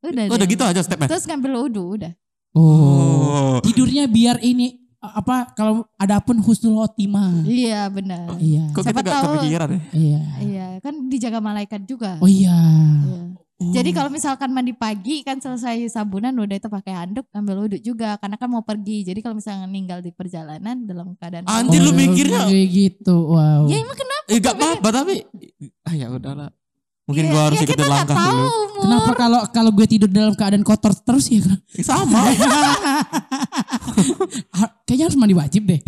Udah, 0.05 0.25
Oh, 0.29 0.37
udah 0.37 0.47
gitu 0.47 0.63
aja 0.63 0.81
stepnya. 0.81 1.09
Terus 1.09 1.25
ngambil 1.25 1.53
wudhu 1.59 1.85
udah. 1.97 2.13
Oh. 2.55 3.59
Tidurnya 3.61 4.05
biar 4.07 4.39
ini 4.39 4.77
apa 5.01 5.53
kalau 5.53 5.89
ada 5.97 6.21
pun 6.21 6.37
husnul 6.39 6.79
khotimah. 6.79 7.43
Iya 7.43 7.89
benar. 7.89 8.37
Iya. 8.37 8.69
Kok 8.71 8.83
kita 8.83 8.93
Siapa 8.93 9.01
gak 9.03 9.09
tahu. 9.11 9.33
kepikiran 9.35 9.69
ya? 9.69 9.81
Iya. 9.91 10.21
Iya 10.39 10.67
kan 10.79 10.95
dijaga 11.09 11.41
malaikat 11.41 11.81
juga. 11.85 12.21
Oh 12.21 12.29
iya. 12.29 12.53
Iya. 13.01 13.23
Jadi 13.55 13.91
kalau 13.91 14.11
misalkan 14.11 14.51
mandi 14.51 14.75
pagi 14.75 15.23
kan 15.23 15.39
selesai 15.39 15.87
sabunan 15.89 16.35
udah 16.35 16.59
itu 16.59 16.67
pakai 16.67 16.91
handuk 16.93 17.23
ambil 17.31 17.63
wudhu 17.63 17.79
juga 17.79 18.19
karena 18.19 18.35
kan 18.35 18.51
mau 18.51 18.61
pergi. 18.61 19.07
Jadi 19.07 19.23
kalau 19.23 19.39
misalnya 19.39 19.65
ninggal 19.65 20.03
di 20.03 20.11
perjalanan 20.11 20.83
dalam 20.83 21.15
keadaan 21.15 21.47
Anjir, 21.47 21.79
lu 21.79 21.95
mikirnya- 21.95 22.45
kayak 22.45 22.69
gitu. 22.69 23.15
Wow. 23.31 23.71
Ya 23.71 23.79
emang 23.79 23.95
kenapa? 23.95 24.27
Eh 24.27 24.39
gak 24.39 24.55
apa-apa 24.55 24.89
tapi 24.93 25.15
ah 25.83 25.95
ya 25.95 26.11
udahlah. 26.11 26.51
Mungkin 27.05 27.21
Ya, 27.21 27.31
gua 27.31 27.41
harus 27.47 27.59
ya 27.61 27.65
ikutin 27.69 27.79
nggak 27.79 27.93
langkah 27.95 28.17
tahu, 28.17 28.33
dulu. 28.33 28.49
Mul. 28.49 28.81
Kenapa 28.81 29.11
kalau 29.13 29.41
kalau 29.53 29.71
gue 29.71 29.87
tidur 29.87 30.09
dalam 30.09 30.33
keadaan 30.33 30.65
kotor 30.65 30.93
terus 30.97 31.29
ya? 31.29 31.45
Eh, 31.77 31.85
sama. 31.93 32.17
Ha- 34.51 34.73
Kayaknya 34.89 35.05
harus 35.05 35.19
mandi 35.19 35.37
wajib 35.37 35.63
deh. 35.65 35.81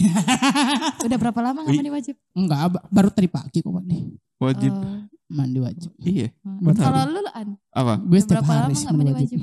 Udah 1.09 1.19
berapa 1.19 1.41
lama 1.41 1.65
Wih. 1.65 1.81
mandi 1.81 1.89
wajib? 1.91 2.15
Enggak, 2.31 2.69
ba- 2.69 2.85
baru 2.87 3.09
tadi 3.09 3.29
pagi 3.29 3.59
kok 3.59 3.73
mandi. 3.73 3.97
Wajib. 4.37 4.73
Oh. 4.73 5.05
Mandi 5.27 5.59
wajib. 5.59 5.91
Iya. 5.99 6.31
Benar. 6.45 6.83
Kalau 6.87 7.03
lu 7.11 7.21
An, 7.35 7.49
Apa? 7.75 7.95
Gue 7.99 8.19
setiap 8.23 8.47
berapa 8.47 8.53
hari 8.53 8.73
lama 8.73 8.79
sih 8.79 8.87
mandi 8.87 8.97
mandi 9.03 9.13
wajib. 9.17 9.41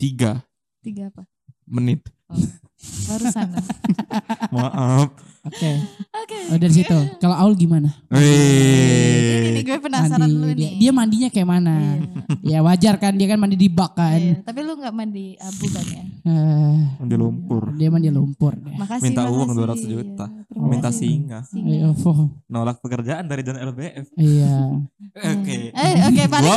Tiga 0.00 0.32
Tiga 0.80 1.02
apa? 1.12 1.22
menit. 1.70 2.00
Barusan. 3.06 3.48
Maaf. 4.54 5.14
Oke. 5.40 5.70
Oke. 6.12 6.38
Oh, 6.52 6.58
dari 6.60 6.74
situ. 6.74 6.96
Kalau 7.16 7.32
Aul 7.32 7.56
gimana? 7.56 7.88
Ini 8.12 8.20
Wih. 9.56 9.64
gue 9.64 9.78
penasaran 9.80 10.28
Mandi 10.28 10.36
lu 10.36 10.48
dia, 10.52 10.68
nih. 10.68 10.72
dia 10.76 10.90
mandinya 10.92 11.28
kayak 11.28 11.48
mana? 11.48 11.76
ya 12.44 12.60
wajar 12.60 12.96
kan 12.96 13.16
dia 13.16 13.24
kan 13.24 13.40
mandi 13.40 13.56
di 13.56 13.68
bak 13.68 13.96
kan. 13.96 14.20
Iya, 14.20 14.44
Tapi 14.44 14.58
lu 14.60 14.76
nggak 14.76 14.92
mandi 14.92 15.36
abu 15.36 15.66
kan 15.68 15.84
ya? 15.86 16.02
Eh, 16.20 16.76
Mandi 16.98 17.14
lumpur. 17.16 17.62
dia 17.72 17.88
mandi 17.88 18.08
lumpur 18.08 18.52
deh. 18.52 18.76
Makasih. 18.76 19.04
Minta 19.08 19.22
uang 19.26 19.48
makasih. 19.48 19.86
200 19.88 19.92
juta. 19.96 20.26
Iya, 20.26 20.42
terima 20.44 20.66
Minta 20.68 20.90
singa. 20.92 21.38
Singa. 21.42 21.72
Ayo, 21.72 21.88
Foh. 21.96 22.18
Nolak 22.46 22.76
pekerjaan 22.80 23.24
dari 23.24 23.40
John 23.40 23.56
LBF. 23.56 24.06
Iya. 24.16 24.56
Oke. 25.16 25.56
Eh, 25.72 25.94
oke. 26.04 26.22
Gua 26.28 26.56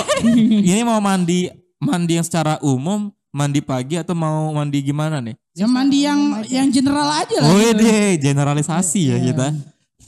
ini 0.59 0.81
mau 0.83 0.99
mandi 0.99 1.47
mandi 1.79 2.15
yang 2.15 2.23
secara 2.23 2.59
umum, 2.59 3.11
mandi 3.33 3.59
pagi 3.59 3.97
atau 3.97 4.13
mau 4.13 4.53
mandi 4.53 4.79
gimana 4.79 5.17
nih? 5.17 5.33
Ya 5.57 5.65
mandi 5.65 6.05
yang 6.05 6.45
yang 6.45 6.69
general 6.69 7.09
aja 7.09 7.37
lah. 7.41 7.49
Oh 7.49 7.57
gitu. 7.57 7.81
deh, 7.81 8.21
generalisasi 8.21 9.01
ya 9.09 9.17
Iya. 9.17 9.25
kita. 9.33 9.47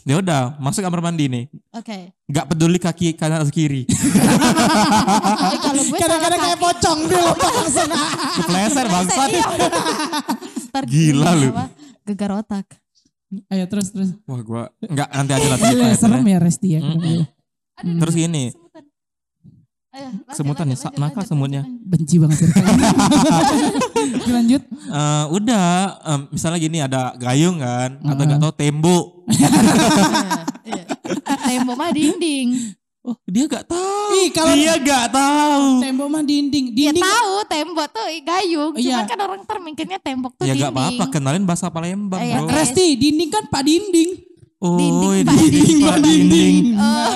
Ya 0.05 0.21
udah, 0.21 0.53
masuk 0.61 0.85
kamar 0.85 1.01
mandi 1.01 1.25
nih. 1.25 1.43
Oke. 1.73 2.13
Gak 2.29 2.45
peduli 2.53 2.77
kaki 2.77 3.17
kanan 3.17 3.41
atau 3.41 3.49
kiri. 3.49 3.89
Kalau 5.65 5.81
gue 5.81 5.97
Kadang-kadang 5.97 6.39
kayak 6.45 6.59
pocong 6.61 6.99
dia 7.09 7.21
lompat 7.25 7.51
langsung. 7.57 7.89
Kepleset 8.37 8.85
bangsat. 8.85 9.29
Iya. 9.33 9.45
Ntar 10.69 10.83
Gila 10.85 11.31
lu. 11.33 11.49
Gegar 12.05 12.31
otak. 12.37 12.69
Ayo 13.49 13.65
terus 13.65 13.89
terus. 13.89 14.13
Wah 14.29 14.41
gua 14.45 14.63
nggak 14.79 15.09
nanti 15.09 15.31
aja 15.33 15.47
cerita 15.57 15.97
serem 15.97 16.21
ya. 16.21 16.37
ya 16.37 16.39
Resti 16.39 16.67
ya. 16.69 16.79
Aduh, 16.85 17.25
Terus 18.05 18.13
gini, 18.15 18.43
lanjut, 19.97 20.31
Semutan 20.31 20.65
ya, 20.67 20.77
nakal 20.95 21.23
semutnya. 21.23 21.61
Benci 21.81 22.15
banget. 22.17 22.37
Lanjut. 24.27 24.61
eh, 24.67 25.25
udah 25.29 25.65
em, 26.03 26.21
misalnya 26.29 26.59
gini 26.59 26.77
ada 26.79 27.15
gayung 27.15 27.57
kan 27.57 27.99
atau 27.99 28.17
Ah. 28.17 28.25
nggak 28.25 28.41
tahu 28.41 28.53
tembok. 28.53 29.05
Iya. 30.65 30.83
Tembok 31.45 31.75
mah 31.75 31.91
dinding. 31.91 32.49
Oh 32.99 33.13
dia 33.23 33.45
gak 33.45 33.69
tahu. 33.69 34.17
Ih, 34.17 34.33
kalau- 34.33 34.57
dia 34.57 34.73
gak 34.75 35.13
tahu. 35.13 35.77
Tembok 35.77 36.07
mah 36.09 36.23
dinding. 36.23 36.73
Dia 36.73 36.89
Dinding. 36.89 37.05
tahu 37.05 37.33
tembok 37.45 37.87
tuh 37.87 38.05
gayung. 38.19 38.73
Iya. 38.73 38.97
Cuman 38.97 39.05
kan 39.05 39.19
orang 39.21 39.39
ntar 39.45 39.57
mikirnya 39.61 39.99
tembok 39.99 40.33
tuh 40.33 40.43
Ya 40.43 40.51
dinding. 40.51 40.65
gak 40.65 40.73
apa-apa 40.73 41.03
kenalin 41.09 41.45
bahasa 41.45 41.69
Palembang 41.69 42.17
Eh, 42.17 42.33
ya, 42.33 42.41
bro. 42.41 42.49
Res- 42.49 42.73
Resti, 42.73 42.97
dinding 42.97 43.29
kan 43.29 43.45
Pak 43.45 43.61
Dinding. 43.61 44.09
Oh, 44.65 44.75
Dinding, 44.75 45.21
Pak, 45.21 45.35
dinding, 45.35 45.53
dinding. 45.53 45.85
Pak 45.85 45.97
dinding. 46.01 46.55
Oh, 46.73 47.13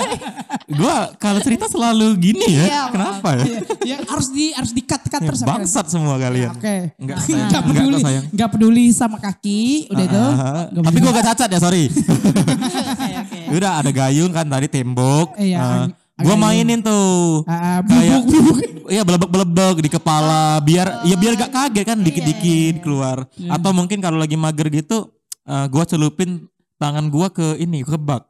Gua 0.79 0.95
kalau 1.17 1.39
cerita 1.39 1.65
selalu 1.65 2.07
gini 2.15 2.45
ya. 2.47 2.63
Iya, 2.63 2.81
Kenapa 2.89 3.29
ya? 3.33 3.45
ya 3.83 3.97
harus 4.03 4.27
di 4.29 4.53
harus 4.53 4.69
di-cut-cut 4.69 5.17
Ya, 5.17 5.25
terus. 5.25 5.41
bangsat 5.41 5.85
semua 5.87 6.15
kalian. 6.15 6.53
Oke. 6.53 6.93
Enggak 6.95 7.17
Enggak. 7.25 7.41
Enggak 7.41 7.63
peduli. 7.65 7.97
sayang. 7.99 8.25
Enggak 8.29 8.49
peduli 8.49 8.85
sama 8.89 9.17
kaki, 9.17 9.61
udah 9.89 10.05
itu. 10.05 10.23
Nggak 10.69 10.83
Tapi 10.85 10.97
gue 10.99 11.11
gak 11.11 11.27
cacat 11.27 11.49
ya 11.49 11.59
sorry. 11.59 11.85
Oke, 11.89 13.09
oke. 13.15 13.39
Udah 13.51 13.71
ada 13.77 13.89
gayung 13.89 14.29
kan 14.29 14.45
tadi 14.45 14.67
tembok. 14.67 15.33
Iya, 15.35 15.57
ang- 15.57 15.91
gue 16.19 16.35
mainin 16.35 16.79
tuh. 16.79 17.41
Ah, 17.45 17.79
Kayak 17.81 18.21
bubuk-bubuk. 18.21 18.57
Iya 18.87 19.01
belebek-belebek 19.03 19.77
di 19.79 19.89
kepala 19.89 20.57
biar 20.59 21.01
ya 21.03 21.13
biar 21.13 21.33
gak 21.35 21.51
kaget 21.51 21.85
kan 21.87 21.97
dikit-dikit 21.97 22.75
keluar. 22.79 23.25
Atau 23.47 23.71
mungkin 23.71 23.97
kalau 23.97 24.17
lagi 24.17 24.33
mager 24.33 24.65
gitu 24.67 25.09
eh, 25.43 25.65
gua 25.67 25.81
celupin 25.83 26.45
tangan 26.79 27.05
gua 27.07 27.27
ke 27.27 27.59
ini 27.59 27.83
ke 27.83 27.95
bak. 27.95 28.25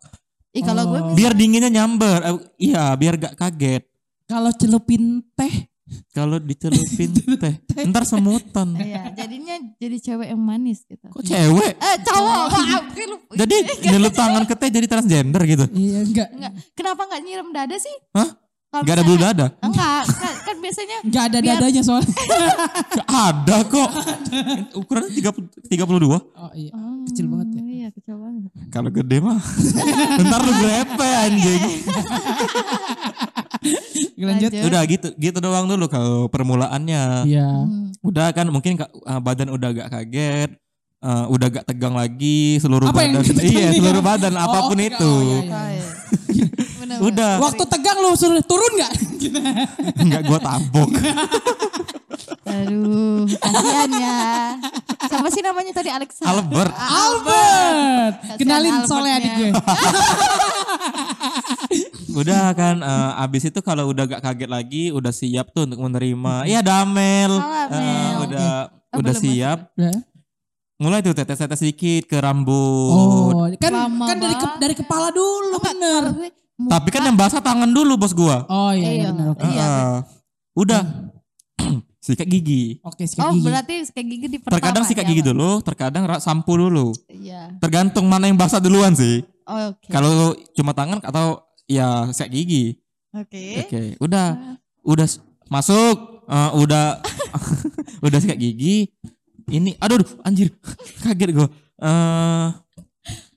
Ih 0.50 0.62
kalau 0.62 0.82
gue 0.88 1.00
Oh. 1.00 1.14
Biar 1.14 1.32
dinginnya 1.32 1.70
nyamber. 1.70 2.20
Eh, 2.20 2.34
iya, 2.66 2.90
biar 2.94 3.16
gak 3.16 3.38
kaget. 3.38 3.86
Kalau 4.26 4.50
celupin 4.52 5.22
teh, 5.32 5.70
Kalau 6.12 6.38
dicelupin 6.38 7.10
teh, 7.42 7.54
ntar 7.84 8.02
semutan. 8.04 8.74
Iya, 8.76 9.10
jadinya 9.16 9.58
jadi 9.76 9.98
cewek 10.00 10.28
yang 10.28 10.38
manis 10.40 10.86
gitu. 10.86 11.02
Kok 11.04 11.22
cewek? 11.24 11.74
Eh 11.76 11.96
cowok. 12.00 12.46
Jadi 13.36 13.56
nyelup 13.90 14.14
tangan 14.14 14.44
ke 14.44 14.54
teh 14.54 14.70
jadi 14.70 14.86
transgender 14.86 15.42
gitu. 15.46 15.66
iya 15.72 16.02
enggak. 16.04 16.30
Enggak, 16.32 16.54
kenapa 16.74 17.02
enggak 17.06 17.22
nyiram 17.24 17.50
dada 17.50 17.74
sih? 17.76 17.94
Hah? 18.12 18.30
Kalau 18.70 18.86
Gak 18.86 18.96
ada 18.96 19.04
bulu 19.04 19.18
dada? 19.18 19.48
Enggak, 19.60 20.06
kan, 20.06 20.34
kan 20.46 20.56
biasanya 20.62 20.98
Enggak 21.02 21.24
ada 21.26 21.38
Biar- 21.42 21.58
dadanya 21.58 21.82
soalnya. 21.82 22.14
Gak 22.92 23.10
ada 23.34 23.58
kok. 23.66 23.90
Ukurannya 24.78 25.10
30, 25.10 25.74
32. 25.74 26.06
Oh 26.06 26.22
iya. 26.54 26.70
Oh, 26.72 27.02
Kecil 27.10 27.26
banget. 27.26 27.49
Iya, 27.90 27.98
kecil 27.98 28.16
banget. 28.22 28.52
Kalau 28.70 28.90
gede 28.94 29.18
mah. 29.18 29.42
ntar 30.30 30.42
lu 30.46 30.54
grepe 30.62 31.08
anjing. 31.10 31.64
Lanjut. 34.30 34.52
Udah 34.62 34.82
gitu, 34.86 35.08
gitu 35.18 35.38
doang 35.42 35.66
dulu 35.66 35.90
kalau 35.90 36.30
permulaannya. 36.30 37.26
Iya. 37.26 37.50
Hmm. 37.50 37.90
Udah 38.06 38.30
kan 38.30 38.46
mungkin 38.54 38.78
uh, 38.78 39.18
badan 39.18 39.50
udah 39.50 39.74
gak 39.74 39.90
kaget, 39.90 40.54
uh, 41.02 41.26
udah 41.34 41.50
gak 41.50 41.66
tegang 41.66 41.98
lagi 41.98 42.62
seluruh 42.62 42.94
Apa 42.94 43.10
yang 43.10 43.26
badan. 43.26 43.42
Iya, 43.42 43.74
seluruh 43.74 44.06
badan 44.06 44.34
Oh, 44.38 44.46
apa 44.46 44.60
pun 44.70 44.78
oh, 44.78 44.86
itu. 44.86 45.10
oh, 45.10 45.42
iya, 45.42 45.42
iya. 45.50 45.90
Iya. 46.30 46.48
Bener, 46.86 46.98
Udah. 47.10 47.34
Waktu 47.42 47.64
tegang 47.74 47.98
lu 48.06 48.14
suruh 48.14 48.46
turun 48.46 48.72
enggak? 48.78 48.94
Enggak 49.98 50.22
gua 50.30 50.38
tabok. 50.38 50.94
Aduh, 52.50 53.30
kasihan 53.32 53.90
ya. 53.92 54.20
Siapa 55.02 55.28
sih 55.30 55.40
namanya 55.40 55.72
tadi 55.72 55.90
Alexa? 55.90 56.24
Albert. 56.24 56.74
Albert. 56.74 58.14
Kasihan 58.20 58.38
Kenalin 58.38 58.76
soalnya 58.84 59.14
adik 59.16 59.32
gue. 59.34 59.50
Udah 62.12 62.52
kan 62.52 62.76
uh, 62.80 63.22
abis 63.22 63.48
itu 63.48 63.60
kalau 63.60 63.88
udah 63.88 64.04
gak 64.08 64.24
kaget 64.24 64.50
lagi 64.50 64.84
udah 64.90 65.12
siap 65.12 65.50
tuh 65.50 65.64
untuk 65.64 65.80
menerima. 65.80 66.44
Iya 66.44 66.60
Damel. 66.60 67.32
Halo, 67.32 67.58
Uh, 67.70 68.14
udah 68.26 68.50
Oh, 68.90 68.98
udah 68.98 69.14
belum 69.14 69.22
siap. 69.22 69.60
Ya. 69.76 69.94
Mulai 70.76 71.00
tuh 71.00 71.14
tetes-tetes 71.14 71.60
sedikit 71.60 72.08
ke 72.08 72.18
rambut. 72.18 72.90
Oh, 73.30 73.46
kan 73.54 73.70
Lama 73.70 74.04
kan 74.04 74.18
dari 74.18 74.34
ke- 74.34 74.58
dari 74.58 74.74
kepala 74.74 75.12
dulu 75.12 75.60
bener. 75.60 76.02
Kalau 76.04 76.18
gue 76.18 76.30
muka- 76.58 76.72
Tapi 76.74 76.88
kan 76.90 77.02
yang 77.04 77.14
basah 77.14 77.38
tangan 77.40 77.70
dulu 77.70 77.94
bos 77.96 78.12
gua. 78.12 78.48
Oh 78.48 78.72
iya, 78.72 78.90
iya 78.90 78.94
Iya. 79.00 79.10
benar 79.12 79.28
oke. 79.30 79.44
Iya. 79.46 79.62
Uh, 79.62 79.98
udah. 80.58 80.82
sikat 82.12 82.26
gigi. 82.26 82.78
Oke, 82.82 83.04
sikat 83.04 83.24
Oh, 83.24 83.32
gigi. 83.32 83.46
berarti 83.46 83.76
sikat 83.84 84.06
gigi 84.06 84.28
di 84.28 84.38
pertama. 84.38 84.56
Terkadang 84.56 84.84
sikat 84.84 85.04
ya, 85.04 85.10
gigi 85.10 85.24
dulu, 85.24 85.50
terkadang 85.60 86.04
sampo 86.18 86.54
dulu. 86.54 86.92
Iya. 87.06 87.54
Tergantung 87.58 88.06
mana 88.06 88.26
yang 88.26 88.36
basah 88.36 88.58
duluan 88.58 88.94
sih. 88.94 89.22
Oh, 89.44 89.72
Oke. 89.72 89.88
Kalau 89.88 90.12
cuma 90.54 90.72
tangan 90.72 91.00
atau 91.00 91.42
ya 91.66 92.10
sikat 92.10 92.30
gigi. 92.30 92.66
Oke. 93.12 93.64
Oke, 93.64 93.82
udah. 93.98 94.58
Udah 94.82 95.06
s- 95.06 95.20
masuk. 95.46 96.22
Eh, 96.26 96.52
udah 96.56 97.02
udah 98.06 98.18
sikat 98.18 98.38
gigi. 98.38 98.94
Ini 99.46 99.78
aduh, 99.78 99.98
aduh 99.98 100.10
anjir. 100.22 100.54
Kaget 101.04 101.34
gue. 101.34 101.48
Eh 101.80 102.48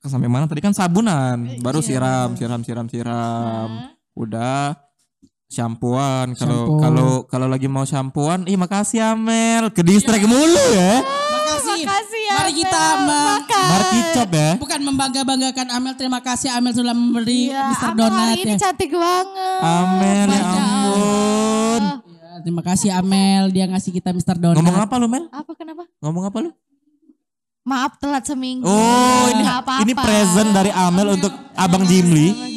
sampai 0.03 0.27
mana 0.27 0.45
tadi 0.45 0.59
kan 0.59 0.75
sabunan, 0.75 1.63
baru 1.63 1.79
Iya. 1.79 1.87
siram, 1.95 2.29
siram, 2.35 2.61
siram, 2.61 2.87
siram. 2.87 3.69
Nah, 3.71 3.95
Udah 4.13 4.77
shampuan 5.53 6.33
kalau 6.33 6.61
Shampoo. 6.65 6.81
kalau 6.81 7.11
kalau 7.29 7.47
lagi 7.47 7.69
mau 7.69 7.85
shampuan, 7.85 8.49
ih 8.49 8.57
makasih 8.57 9.05
Amel, 9.05 9.69
ke 9.69 9.85
distract 9.85 10.25
mulu 10.25 10.65
ya. 10.73 11.05
Makasih. 11.05 11.85
Makasih 11.85 12.23
ya. 12.25 12.35
Mari 12.41 12.53
kita. 12.57 12.85
Mari 13.45 13.85
kicop 13.93 14.29
ya. 14.33 14.51
Bukan 14.57 14.81
membangga-banggakan 14.81 15.69
Amel. 15.77 15.93
Terima 15.93 16.25
kasih 16.25 16.49
Amel 16.57 16.73
sudah 16.73 16.97
memberi 16.97 17.53
Iya, 17.53 17.69
Mr. 17.69 17.93
Amel 17.93 17.99
Donat 18.01 18.17
hari 18.33 18.41
ini 18.41 18.55
ya. 18.57 18.59
cantik 18.59 18.91
banget. 18.91 19.61
Amel 19.61 20.29
ya 20.33 20.43
ampun. 20.49 21.83
Ya, 21.85 22.37
Terima 22.43 22.63
kasih 22.65 22.89
Amel 22.91 23.43
dia 23.53 23.65
ngasih 23.69 23.91
kita 23.93 24.11
Mr. 24.11 24.37
Donat. 24.41 24.57
Ngomong 24.57 24.79
apa 24.81 24.95
lu 24.97 25.07
Mel? 25.07 25.29
Apa 25.29 25.53
kenapa? 25.53 25.85
Ngomong 26.01 26.25
apa 26.33 26.39
lu? 26.49 26.51
Maaf 27.63 27.95
telat 28.01 28.27
seminggu. 28.27 28.67
Oh, 28.67 29.27
ini 29.31 29.47
apa-apa. 29.47 29.87
ini 29.87 29.95
present 29.95 30.51
dari 30.51 30.73
Amel 30.75 31.15
untuk 31.15 31.31
Abang 31.55 31.87
Jimli. 31.87 32.33
Abang 32.33 32.41
Jimli. 32.41 32.52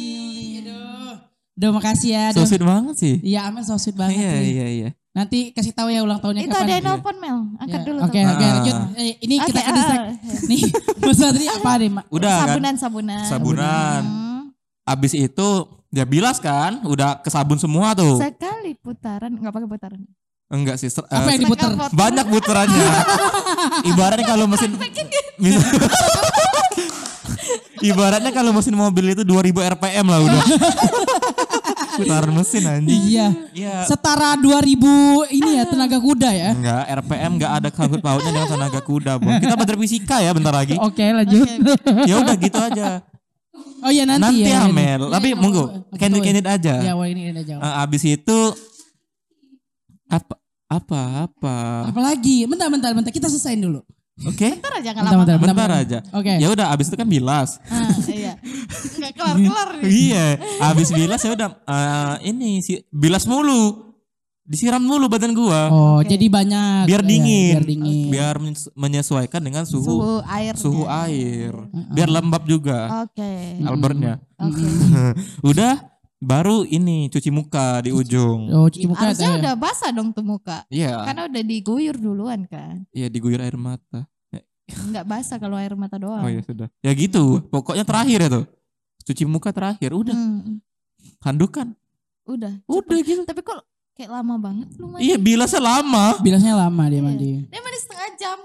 Duh 1.56 1.72
makasih 1.72 2.10
ya. 2.12 2.24
So 2.30 2.44
sweet 2.44 2.60
banget 2.60 2.94
sih. 2.94 3.14
Iya 3.18 3.48
Amel 3.48 3.64
so 3.64 3.74
sweet 3.74 3.96
banget 3.96 4.14
Iya, 4.14 4.32
sih. 4.34 4.48
iya, 4.52 4.66
iya. 4.70 4.88
Nanti 5.10 5.38
kasih 5.50 5.72
tahu 5.72 5.88
ya 5.88 6.04
ulang 6.04 6.20
tahunnya 6.20 6.44
Itu 6.44 6.52
kapan. 6.52 6.62
ada 6.62 6.72
yang 6.74 6.84
nelpon 6.86 7.16
Mel. 7.16 7.38
Angkat 7.56 7.72
Ya, 7.74 7.86
dulu. 7.88 7.98
Oke 7.98 8.12
telepon. 8.14 8.28
oke 8.30 8.44
Ah. 8.44 8.52
lanjut. 8.52 8.76
Eh, 8.94 9.14
ini 9.18 9.34
kita 9.40 9.56
kan 9.58 9.72
distract. 9.72 10.04
ah. 10.04 10.12
Nih 10.50 10.62
Mas 11.00 11.20
Adri 11.22 11.46
apa 11.48 11.70
nih 11.74 11.90
Mak? 11.90 12.04
Udah 12.10 12.28
kan? 12.28 12.40
sabunan, 12.46 12.74
sabunan. 12.76 13.24
Sabunan. 13.24 14.02
Hmm. 14.04 14.42
abis 14.86 15.12
itu 15.14 15.48
dia 15.88 16.04
bilas 16.04 16.38
kan, 16.38 16.84
udah 16.84 17.18
ke 17.18 17.26
sabun 17.26 17.56
semua 17.56 17.90
tuh. 17.90 18.20
Sekali 18.20 18.76
putaran 18.76 19.32
nggak 19.32 19.50
pakai 19.50 19.66
putaran. 19.66 20.00
Enggak 20.46 20.76
sih, 20.76 20.86
ser- 20.86 21.02
Apa 21.04 21.26
eh, 21.26 21.32
yang 21.32 21.42
diputer? 21.42 21.66
Banyak 21.90 22.22
puterannya. 22.24 22.86
Ibaratnya 23.90 24.22
kalau 24.24 24.46
mesin 24.46 24.70
mis- 25.36 25.58
Ibaratnya 27.82 28.30
kalau 28.30 28.50
mesin 28.50 28.72
mobil 28.72 29.10
itu 29.10 29.22
2000 29.22 29.52
RPM 29.74 30.06
lah 30.06 30.20
udah. 30.22 30.42
Putaran 31.96 32.32
mesin 32.36 32.62
anjing. 32.66 33.02
Iya. 33.08 33.28
Iya. 33.56 33.74
Setara 33.88 34.36
2000 34.38 35.32
ini 35.32 35.50
ya 35.56 35.64
tenaga 35.64 35.98
kuda 35.98 36.30
ya. 36.32 36.50
Enggak, 36.52 36.82
RPM 37.04 37.32
enggak 37.40 37.52
ada 37.56 37.68
sangkut 37.72 38.00
pautnya 38.04 38.30
dengan 38.32 38.48
tenaga 38.48 38.80
kuda, 38.84 39.12
Bang. 39.16 39.40
Kita 39.40 39.54
belajar 39.56 39.76
fisika 39.80 40.16
ya 40.20 40.30
bentar 40.36 40.54
lagi. 40.54 40.76
Oke 40.76 41.04
lanjut. 41.04 41.46
Ya 42.04 42.14
udah 42.20 42.34
gitu 42.36 42.58
aja. 42.58 42.86
Oh 43.84 43.92
iya 43.92 44.02
nanti, 44.08 44.42
Nanti 44.42 44.50
ya. 44.50 44.66
ya, 44.66 44.72
Mel. 44.72 45.02
Tapi 45.12 45.28
Iya, 45.32 45.38
monggo, 45.38 45.64
candid-candid 45.94 46.46
aja. 46.48 46.74
Ya 46.82 46.92
wah 46.96 47.06
ini 47.06 47.30
ini 47.30 47.42
jawab. 47.44 47.62
Eh, 47.62 47.74
abis 47.86 48.02
itu 48.04 48.38
apa 50.10 50.34
apa 50.66 51.00
apa. 51.30 51.56
Apalagi? 51.94 52.46
Bentar 52.50 52.66
bentar 52.72 52.90
bentar 52.94 53.12
kita 53.14 53.30
selesaiin 53.30 53.62
dulu. 53.62 53.80
Oke. 54.18 54.48
Bentar 54.56 54.72
aja 54.74 54.88
nggak 54.90 55.02
Bentar, 55.02 55.12
lama. 55.12 55.24
bentar. 55.28 55.38
Bentar 55.52 55.70
aja. 55.76 55.98
Oke. 56.10 56.32
Ya 56.40 56.48
udah 56.48 56.66
abis 56.72 56.88
itu 56.88 56.96
kan 56.96 57.04
bilas. 57.04 57.60
Ah, 57.68 57.92
iya. 58.08 58.32
Nggak 58.96 59.12
kelar-kelar 59.12 59.68
nih. 59.76 59.90
iya, 59.92 60.26
abis 60.64 60.88
bilas 60.88 61.20
ya 61.20 61.30
udah 61.30 61.48
eh, 61.52 62.14
ini 62.26 62.60
si 62.60 62.80
bilas 62.88 63.28
mulu. 63.28 63.84
Disiram 64.42 64.78
mulu 64.78 65.10
badan 65.10 65.34
gua. 65.34 65.66
Oh, 65.68 65.98
Oke. 65.98 66.06
jadi 66.08 66.30
banyak. 66.30 66.86
biar 66.86 67.02
ya, 67.02 67.04
dingin. 67.04 67.52
Biar 67.52 67.64
dingin. 67.66 68.06
Biar 68.08 68.34
menyesu- 68.38 68.70
menyesuaikan 68.72 69.42
dengan 69.42 69.66
suhu 69.66 69.84
Suhu 69.84 70.14
air. 70.24 70.54
suhu 70.54 70.82
air. 70.86 71.50
Biar 71.90 72.06
lembab 72.06 72.46
juga 72.46 73.02
Oke. 73.02 73.58
Albertnya. 73.60 74.22
Oke. 74.38 74.64
Udah 75.50 75.95
baru 76.18 76.64
ini 76.64 77.06
cuci 77.06 77.28
muka 77.28 77.80
di 77.80 77.90
ujung. 77.90 78.48
Oh, 78.50 78.66
cuci 78.66 78.86
muka 78.86 79.04
Harusnya 79.06 79.30
ya. 79.30 79.38
udah 79.38 79.54
basah 79.54 79.90
dong 79.90 80.10
tuh 80.10 80.22
muka. 80.22 80.64
Iya, 80.66 81.04
Karena 81.04 81.22
udah 81.26 81.42
diguyur 81.42 81.96
duluan 81.96 82.44
kan. 82.46 82.84
iya 82.90 83.06
diguyur 83.06 83.38
air 83.38 83.54
mata. 83.54 84.08
Enggak 84.66 85.06
basah 85.06 85.36
kalau 85.36 85.54
air 85.54 85.72
mata 85.72 85.94
doang. 85.94 86.20
Oh 86.20 86.26
ya 86.26 86.42
sudah. 86.42 86.66
Ya 86.80 86.90
gitu. 86.90 87.38
Pokoknya 87.46 87.86
terakhir 87.86 88.18
ya 88.18 88.30
tuh. 88.32 88.44
Cuci 89.04 89.22
muka 89.22 89.54
terakhir. 89.54 89.94
Udah. 89.94 90.10
Hmm, 90.10 90.58
Handukan. 91.22 91.70
udah. 92.26 92.58
Udah 92.66 92.98
cepet. 92.98 93.06
gitu. 93.06 93.22
Tapi 93.22 93.40
kok 93.40 93.62
kayak 93.94 94.10
lama 94.10 94.34
banget 94.36 94.66
lu 94.74 94.90
mandi. 94.90 95.06
Iya 95.06 95.16
bilasnya 95.16 95.62
lama. 95.62 96.18
Bilasnya 96.18 96.54
lama 96.58 96.82
dia 96.84 96.94
Iya. 96.94 97.02
mandi. 97.04 97.30
Dia 97.46 97.60
mandi 97.62 97.78
setengah 97.78 98.08
jam. 98.18 98.38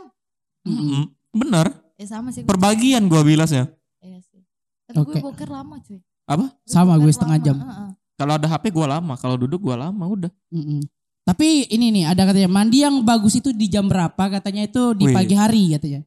Mm-mm. 0.62 1.04
Bener. 1.34 1.68
Ya 1.98 2.06
sama 2.08 2.30
sih. 2.30 2.46
Perbagian 2.46 3.10
gua 3.10 3.26
bilasnya. 3.26 3.74
Iya 3.98 4.22
sih. 4.22 4.46
Tapi 4.86 5.02
Oke. 5.02 5.18
gue 5.18 5.26
boker 5.26 5.50
lama 5.50 5.82
cuy. 5.82 5.98
Apa? 6.28 6.52
Sama 6.66 6.96
gue 6.98 7.12
setengah 7.12 7.38
lama, 7.38 7.46
jam. 7.46 7.58
heeh. 7.60 7.90
Kalau 8.22 8.38
ada 8.38 8.46
HP 8.46 8.70
gua 8.70 8.86
lama. 8.86 9.18
Kalau 9.18 9.34
duduk 9.34 9.66
gua 9.66 9.90
lama. 9.90 10.04
Udah. 10.06 10.30
Mm-mm. 10.54 10.86
Tapi 11.26 11.66
ini 11.74 11.90
nih 11.90 12.06
ada 12.06 12.30
katanya 12.30 12.50
mandi 12.54 12.86
yang 12.86 13.02
bagus 13.02 13.34
itu 13.38 13.50
di 13.50 13.66
jam 13.66 13.90
berapa? 13.90 14.14
Katanya 14.30 14.70
itu 14.70 14.94
di 14.94 15.10
Wih. 15.10 15.16
pagi 15.18 15.34
hari 15.34 15.74
katanya. 15.74 16.02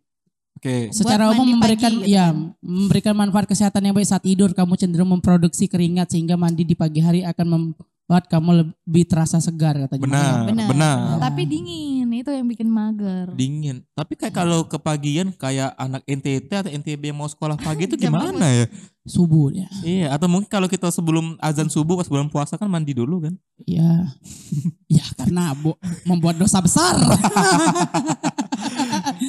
Oke. 0.55 0.95
Secara 0.95 1.27
Buat 1.31 1.35
umum 1.35 1.59
memberikan 1.59 1.91
pagi 1.91 2.07
gitu 2.07 2.15
ya 2.15 2.31
kan. 2.31 2.55
memberikan 2.63 3.15
manfaat 3.19 3.47
kesehatan 3.51 3.83
yang 3.91 3.95
baik 3.99 4.07
saat 4.07 4.23
tidur. 4.23 4.55
Kamu 4.55 4.79
cenderung 4.79 5.11
memproduksi 5.11 5.67
keringat 5.67 6.15
sehingga 6.15 6.39
mandi 6.39 6.63
di 6.63 6.79
pagi 6.79 7.03
hari 7.03 7.27
akan 7.27 7.75
membuat 8.05 8.29
kamu 8.29 8.51
lebih 8.61 9.09
terasa 9.09 9.41
segar 9.41 9.81
katanya. 9.81 10.05
Benar. 10.05 10.45
Benar. 10.45 10.69
Benar. 10.69 10.97
Tapi 11.25 11.49
dingin 11.49 12.05
itu 12.13 12.29
yang 12.29 12.45
bikin 12.45 12.69
mager. 12.69 13.33
Dingin. 13.33 13.81
Tapi 13.97 14.13
kayak 14.13 14.37
kalau 14.37 14.69
kepagian 14.69 15.33
kayak 15.33 15.73
anak 15.81 16.05
NTT 16.05 16.53
atau 16.53 16.69
NTB 16.69 17.01
yang 17.01 17.17
mau 17.17 17.25
sekolah 17.25 17.57
pagi 17.57 17.89
itu 17.89 17.97
gimana 18.05 18.45
ya? 18.45 18.69
Subuh 19.09 19.49
ya. 19.57 19.73
Iya. 19.81 20.13
Atau 20.13 20.29
mungkin 20.29 20.53
kalau 20.53 20.69
kita 20.69 20.93
sebelum 20.93 21.41
azan 21.41 21.73
subuh 21.73 21.97
pas 21.97 22.05
bulan 22.05 22.29
puasa 22.29 22.61
kan 22.61 22.69
mandi 22.69 22.93
dulu 22.93 23.25
kan? 23.25 23.41
Ya. 23.65 24.13
ya 25.01 25.05
karena 25.17 25.57
bo- 25.57 25.81
membuat 26.05 26.37
dosa 26.37 26.61
besar. 26.61 27.01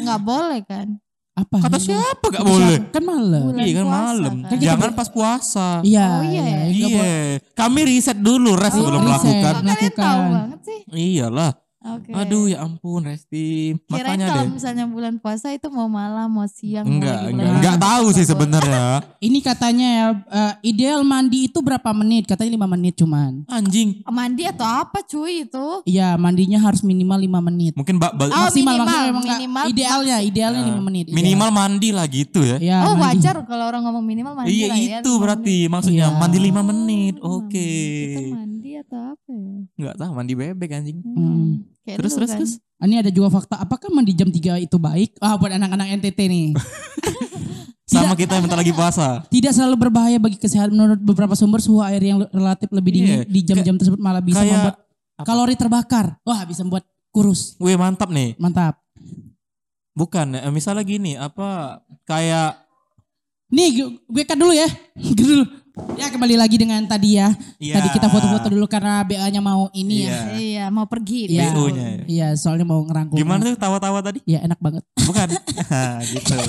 Nggak 0.04 0.20
boleh 0.20 0.60
kan. 0.68 1.00
Apa? 1.36 1.68
Kata 1.68 1.76
siapa 1.76 2.32
gak 2.32 2.42
boleh? 2.42 2.80
Kan 2.90 3.04
malam. 3.04 3.52
Bulan 3.52 3.60
Iya 3.60 3.74
kan 3.76 3.88
malam. 3.92 4.34
kan. 4.42 4.56
Jangan 4.56 4.90
pas 4.96 5.08
puasa. 5.08 5.84
Iya. 5.84 6.08
Oh, 6.08 6.24
iya 6.24 6.42
ya? 6.42 6.56
nggak 6.64 6.72
Iya. 6.72 6.88
boleh. 6.96 7.28
Kami 7.52 7.80
riset 7.84 8.18
dulu 8.18 8.56
res 8.56 8.72
Oh, 8.72 8.76
sebelum 8.80 9.02
riset. 9.04 9.20
melakukan. 9.36 9.54
Kalian 9.62 9.94
tahu 9.94 10.22
banget 10.32 10.60
sih? 10.64 10.80
Iyalah. 10.88 11.52
Oke. 11.88 12.10
Aduh 12.12 12.46
ya 12.48 12.60
ampun 12.60 13.06
Resti. 13.06 13.78
Kirain 13.80 14.18
Makanya 14.18 14.26
kalau 14.28 14.44
deh. 14.44 14.52
misalnya 14.52 14.86
bulan 14.86 15.16
puasa 15.16 15.50
itu 15.50 15.70
mau 15.70 15.86
malam, 15.86 16.26
mau 16.28 16.46
siang, 16.46 16.82
mau 16.82 16.92
Enggak, 16.92 17.14
lagi 17.20 17.32
enggak, 17.32 17.54
enggak 17.54 17.78
tahu 17.78 18.06
sih 18.12 18.26
sebenarnya. 18.26 18.86
Ini 19.20 19.40
katanya 19.40 19.88
ya 19.88 20.06
eh, 20.26 20.54
ideal 20.66 21.02
mandi 21.02 21.46
itu 21.46 21.60
berapa 21.60 21.90
menit? 21.92 22.26
Katanya 22.26 22.58
5 22.58 22.66
menit 22.72 22.94
cuman. 22.96 23.46
Anjing. 23.48 24.02
Mandi 24.04 24.44
atau 24.44 24.66
apa 24.66 25.00
cuy 25.02 25.46
itu? 25.46 25.68
Iya, 25.86 26.16
mandinya 26.16 26.58
harus 26.58 26.82
minimal 26.82 27.20
5 27.20 27.40
menit. 27.44 27.74
Mungkin 27.76 27.96
ba- 27.96 28.12
ba- 28.12 28.28
Oh, 28.28 28.50
maksimal 28.50 28.74
minimal, 28.74 28.90
maksimal 28.90 29.24
minimal. 29.38 29.66
idealnya 29.68 30.18
idealnya 30.20 30.62
Ya, 30.62 30.70
5 30.72 30.82
menit. 30.82 31.06
ideal. 31.06 31.16
minimal 31.16 31.50
mandi 31.52 31.90
lah 31.92 32.06
gitu 32.08 32.40
ya. 32.42 32.58
Ya, 32.58 32.78
oh 32.84 32.94
mandi. 32.94 33.22
wajar 33.22 33.36
kalau 33.44 33.66
orang 33.66 33.84
ngomong 33.84 34.02
minimal 34.02 34.34
mandi 34.34 34.50
iya 34.52 34.66
lah 34.66 34.78
ya. 34.78 35.00
itu 35.00 35.12
lima 35.12 35.22
berarti 35.22 35.56
menit. 35.60 35.70
maksudnya 35.70 36.06
Iya. 36.08 36.18
mandi 36.18 36.38
5 36.42 36.62
menit. 36.64 37.16
Oh, 37.20 37.38
Oke. 37.38 37.70
Itu 38.08 38.22
mandi 38.32 38.55
atau 38.82 39.16
apa 39.16 39.30
ya? 39.32 39.56
Enggak 39.78 39.96
tahu 39.96 40.12
mandi 40.12 40.34
bebek 40.34 40.70
anjing. 40.74 41.00
Hmm. 41.04 41.64
Kayak 41.86 41.98
Terus 42.02 42.14
terus 42.18 42.30
kan. 42.32 42.38
terus. 42.42 42.54
Ini 42.76 42.96
ada 43.00 43.12
juga 43.14 43.32
fakta 43.32 43.56
apakah 43.58 43.88
mandi 43.90 44.12
jam 44.12 44.28
3 44.28 44.60
itu 44.60 44.76
baik? 44.76 45.16
Ah 45.24 45.38
buat 45.40 45.54
anak-anak 45.54 46.02
NTT 46.02 46.20
nih. 46.28 46.48
Sama 47.86 48.18
kita 48.18 48.36
yang 48.36 48.50
bentar 48.50 48.60
lagi 48.60 48.74
puasa. 48.74 49.24
Tidak 49.30 49.54
selalu 49.54 49.88
berbahaya 49.88 50.18
bagi 50.18 50.36
kesehatan 50.36 50.74
menurut 50.74 51.00
beberapa 51.00 51.38
sumber 51.38 51.62
suhu 51.62 51.80
air 51.80 52.02
yang 52.02 52.26
relatif 52.34 52.68
lebih 52.74 52.92
dingin 52.92 53.22
Iya, 53.22 53.30
di 53.30 53.40
jam-jam 53.46 53.76
tersebut 53.78 54.02
malah 54.02 54.20
bisa 54.20 54.42
kayak 54.42 54.52
membuat 54.52 54.76
apa? 55.16 55.24
kalori 55.24 55.56
terbakar. 55.56 56.06
Wah, 56.26 56.42
bisa 56.44 56.66
membuat 56.66 56.84
kurus. 57.14 57.56
Wih 57.62 57.78
mantap 57.78 58.10
nih. 58.12 58.34
Mantap. 58.36 58.82
Bukan, 59.96 60.36
eh, 60.36 60.52
misalnya 60.52 60.84
gini, 60.84 61.16
apa 61.16 61.80
kayak 62.04 62.60
Nih, 63.46 63.70
gue, 63.78 63.88
gue 64.10 64.24
cut 64.26 64.36
dulu 64.42 64.52
ya. 64.52 64.66
Gue 65.16 65.24
dulu. 65.24 65.46
Ya 65.96 66.08
kembali 66.08 66.36
lagi 66.36 66.56
dengan 66.56 66.80
tadi 66.84 67.20
ya. 67.20 67.36
Iya. 67.58 67.76
Tadi 67.76 67.88
kita 67.92 68.08
foto-foto 68.08 68.48
dulu 68.48 68.64
karena 68.66 69.04
BA-nya 69.04 69.40
mau 69.40 69.68
ini 69.72 70.04
ya. 70.04 70.08
Iya. 70.08 70.22
Iya, 70.36 70.66
mau 70.70 70.88
pergi. 70.88 71.28
Iya. 71.28 71.52
dia. 71.52 71.54
BO-nya 71.54 71.86
ya. 71.86 72.04
Iya, 72.08 72.28
soalnya 72.36 72.64
mau 72.64 72.80
ngerangkul. 72.82 73.20
Gimana 73.20 73.44
tuh 73.46 73.60
tawa-tawa 73.60 74.00
tadi? 74.00 74.24
Ya 74.24 74.40
enak 74.40 74.56
banget. 74.58 74.84
Bukan. 74.98 75.28
Hah, 75.68 76.00
gitu. 76.12 76.36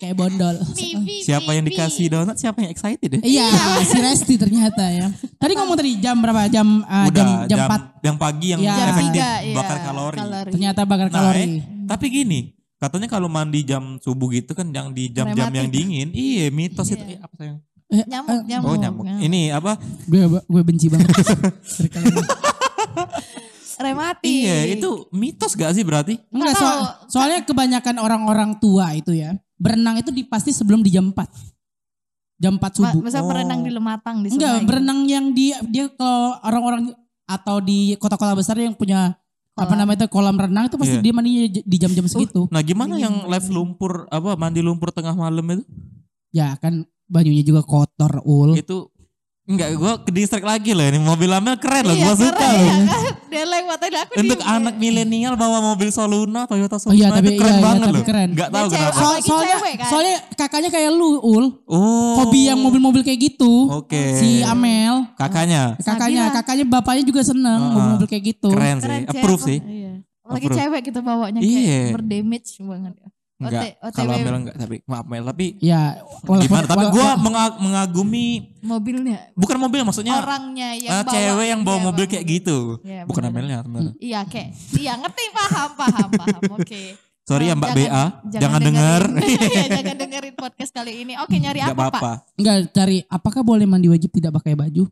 Kayak 0.00 0.16
bondol. 0.16 0.56
Bibi, 0.72 1.20
Siapa 1.20 1.52
yang 1.52 1.68
dikasih 1.68 2.08
donat, 2.08 2.40
siapa 2.40 2.64
yang 2.64 2.72
excited 2.72 3.20
ya? 3.20 3.20
Iya, 3.20 3.48
si 3.84 4.00
Resti 4.00 4.40
ternyata 4.40 4.88
ya. 4.88 5.12
Tadi 5.36 5.52
ngomong 5.52 5.76
tadi 5.76 6.00
jam 6.00 6.16
berapa? 6.16 6.48
Jam 6.48 6.80
ah, 6.88 7.04
jam 7.12 7.28
Udah, 7.28 7.44
jam 7.44 7.58
4 7.68 8.08
yang 8.08 8.16
pagi 8.16 8.46
yang 8.48 8.60
Iya. 8.64 8.72
Jam 8.72 8.86
efektif 8.88 9.20
tiga, 9.20 9.30
iya, 9.44 9.52
bakar 9.52 9.76
kalori. 9.84 10.16
ternyata 10.48 10.80
bakar 10.88 11.06
Nah, 11.12 11.20
kalori. 11.20 11.42
eh, 11.44 11.48
tapi 11.84 12.06
gini, 12.08 12.40
katanya 12.80 13.06
kalau 13.06 13.26
mandi 13.26 13.62
jam 13.62 13.96
subuh 13.96 14.28
gitu 14.30 14.50
kan 14.50 14.66
yang 14.66 14.90
di 14.90 15.06
jam-jam 15.08 15.50
yang 15.50 15.68
dingin, 15.68 16.08
iya 16.10 16.48
mitos 16.48 16.86
Iya. 16.86 16.94
itu 16.96 17.02
eh, 17.06 17.18
apa 17.18 17.32
sayang? 17.36 17.58
Eh, 17.86 18.04
Nyamuk, 18.04 18.30
eh, 18.30 18.40
nyamuk. 18.46 18.64
Oh 18.64 18.74
nyamuk. 18.74 19.02
nyamuk. 19.04 19.20
Ini 19.20 19.40
apa? 19.50 19.72
gue 20.06 20.20
gue 20.40 20.62
benci 20.62 20.86
banget. 20.86 21.10
Rematik. 23.80 24.26
Iya, 24.26 24.56
itu 24.74 24.88
mitos 25.10 25.54
gak 25.54 25.72
sih 25.72 25.80
berarti? 25.80 26.14
Enggak, 26.28 26.46
Nggak 26.46 26.54
soal- 26.54 26.86
soalnya 27.08 27.38
kebanyakan 27.42 27.96
orang-orang 27.96 28.50
tua 28.56 28.92
itu 28.92 29.10
ya, 29.10 29.34
berenang 29.56 29.96
itu 29.96 30.10
di, 30.10 30.22
pasti 30.22 30.50
sebelum 30.50 30.80
di 30.80 30.90
jam 30.90 31.08
4. 31.08 31.26
Jam 32.36 32.54
4 32.54 32.60
Ma- 32.60 32.70
subuh. 32.70 33.00
Masa 33.02 33.18
Oh. 33.18 33.26
berenang 33.26 33.60
di 33.60 33.70
Lematang 33.70 34.14
di 34.20 34.26
Enggak, 34.30 34.54
sungai. 34.54 34.64
berenang 34.64 34.98
yang 35.04 35.24
di 35.30 35.50
dia 35.66 35.86
kalau 35.90 36.38
orang-orang 36.40 36.92
atau 37.24 37.56
di 37.58 37.94
kota-kota 37.96 38.32
besar 38.34 38.54
yang 38.54 38.72
punya 38.72 39.12
apa 39.60 39.74
namanya 39.76 40.04
itu 40.04 40.08
kolam 40.08 40.36
renang 40.40 40.72
itu 40.72 40.76
pasti 40.80 40.96
Iya. 40.96 41.04
dia 41.04 41.12
mandinya 41.12 41.42
di 41.52 41.76
jam-jam 41.76 42.06
segitu. 42.08 42.48
Nah 42.48 42.64
gimana 42.64 42.96
yang 42.96 43.28
live 43.28 43.48
lumpur, 43.52 44.08
apa 44.08 44.32
mandi 44.40 44.64
lumpur 44.64 44.88
tengah 44.88 45.12
malam 45.12 45.44
itu? 45.52 45.64
Ya 46.32 46.56
kan 46.56 46.88
bajunya 47.04 47.44
juga 47.44 47.60
kotor 47.60 48.24
ul. 48.24 48.56
Itu 48.56 48.88
enggak, 49.50 49.68
gue 49.72 49.92
ke 50.00 50.10
distract 50.12 50.42
lagi 50.44 50.70
loh 50.70 50.82
ini 50.82 50.96
mobil 50.96 51.26
Amel 51.28 51.56
keren 51.56 51.82
loh, 51.82 51.92
Iya, 51.92 52.04
gue 52.06 52.14
suka 52.22 52.46
loh. 52.46 52.54
iya 52.54 52.70
kan. 52.70 52.86
Dia 53.26 53.44
lewat 53.44 53.78
tadi 53.78 53.96
aku 53.96 54.12
Untuk 54.16 54.38
diem. 54.38 54.50
anak 54.52 54.74
milenial 54.76 55.34
bawa 55.34 55.58
mobil 55.60 55.88
Soluna, 55.88 56.40
Toyota 56.44 56.76
Soluna 56.76 56.92
Oh 56.92 56.96
iya, 56.96 57.08
tapi 57.08 57.28
itu 57.28 57.36
keren 57.36 57.48
iya, 57.48 57.56
iya, 57.56 57.66
banget 57.66 57.88
loh. 57.88 58.02
keren. 58.02 58.28
Enggak 58.30 58.48
tahu 58.48 58.62
Dia 58.62 58.70
cewek. 58.70 58.86
kenapa. 58.86 59.00
So- 59.00 59.22
soalnya 59.24 59.50
cewek 59.52 59.74
kan? 59.76 59.88
soalnya 59.88 60.16
kakaknya 60.34 60.70
kayak 60.70 60.90
lu 60.92 61.10
ul. 61.18 61.44
Oh. 61.64 62.14
Hobi 62.18 62.40
yang 62.44 62.58
mobil-mobil 62.58 63.02
kayak 63.02 63.20
gitu. 63.24 63.52
Oke. 63.76 64.02
Si 64.16 64.40
Amel, 64.42 65.10
Kakaknya. 65.14 65.74
kakaknya, 65.76 66.24
kakaknya 66.32 66.64
bapaknya 66.64 67.04
juga 67.04 67.20
seneng 67.20 67.60
Ah, 67.60 67.70
mobil-mobil 67.70 68.08
kayak 68.08 68.24
gitu. 68.28 68.48
Keren 68.48 68.76
sih. 68.76 68.84
Keren, 68.84 69.02
Approve 69.08 69.42
sih. 69.42 69.58
Iya. 69.60 69.92
Lagi 70.24 70.46
Approve. 70.46 70.58
cewek 70.60 70.80
kita 70.84 71.00
bawanya 71.00 71.38
Iya. 71.38 71.58
kayak 71.58 71.86
berdamage 71.92 72.50
banget. 72.60 72.94
Enggak. 73.40 73.80
OT- 73.80 73.96
Kalau 73.96 74.12
Amel 74.12 74.34
enggak, 74.36 74.54
tapi 74.54 74.76
maaf 74.84 75.06
Mel, 75.06 75.24
tapi 75.24 75.46
Ya, 75.58 75.82
walaupun 76.22 76.44
gimana? 76.44 76.66
Tapi 76.68 76.84
gue 76.86 77.00
wala- 77.00 77.56
mengagumi 77.56 78.26
Ya. 78.36 78.62
mobilnya, 78.62 79.18
bukan 79.32 79.56
mobil 79.56 79.80
maksudnya 79.80 80.14
orangnya 80.14 80.76
yang 80.76 80.92
eh, 80.92 81.02
bawa. 81.02 81.10
cewek 81.10 81.46
yang 81.48 81.60
bawa 81.62 81.74
Iya, 81.74 81.84
mobil 81.84 82.04
kayak 82.06 82.24
gitu. 82.26 82.58
Iya, 82.82 83.02
bukan 83.04 83.22
sebenarnya. 83.24 83.58
Iya 83.96 84.20
kayak, 84.22 84.48
iya 84.76 84.92
ngerti 84.94 85.24
paham 85.30 85.70
paham 85.74 86.08
paham. 86.12 86.42
Oke. 86.54 86.82
Sorry 87.22 87.46
ya 87.46 87.54
Oh, 87.54 87.56
Mbak 87.56 87.70
jangan- 87.70 87.86
BA, 87.86 88.04
jangan, 88.34 88.60
denger. 88.60 89.02
Iya 89.22 89.64
jangan 89.72 89.96
dengerin 90.02 90.34
podcast 90.34 90.72
kali 90.72 90.92
ini. 90.98 91.14
Oke, 91.16 91.38
nyari 91.38 91.60
apa, 91.62 91.70
Pak? 91.70 91.78
apa-apa. 91.88 92.12
Enggak 92.34 92.56
cari 92.70 92.98
apakah 93.06 93.40
boleh 93.40 93.64
mandi 93.64 93.86
wajib 93.86 94.10
tidak 94.10 94.34
pakai 94.34 94.52
baju? 94.52 94.84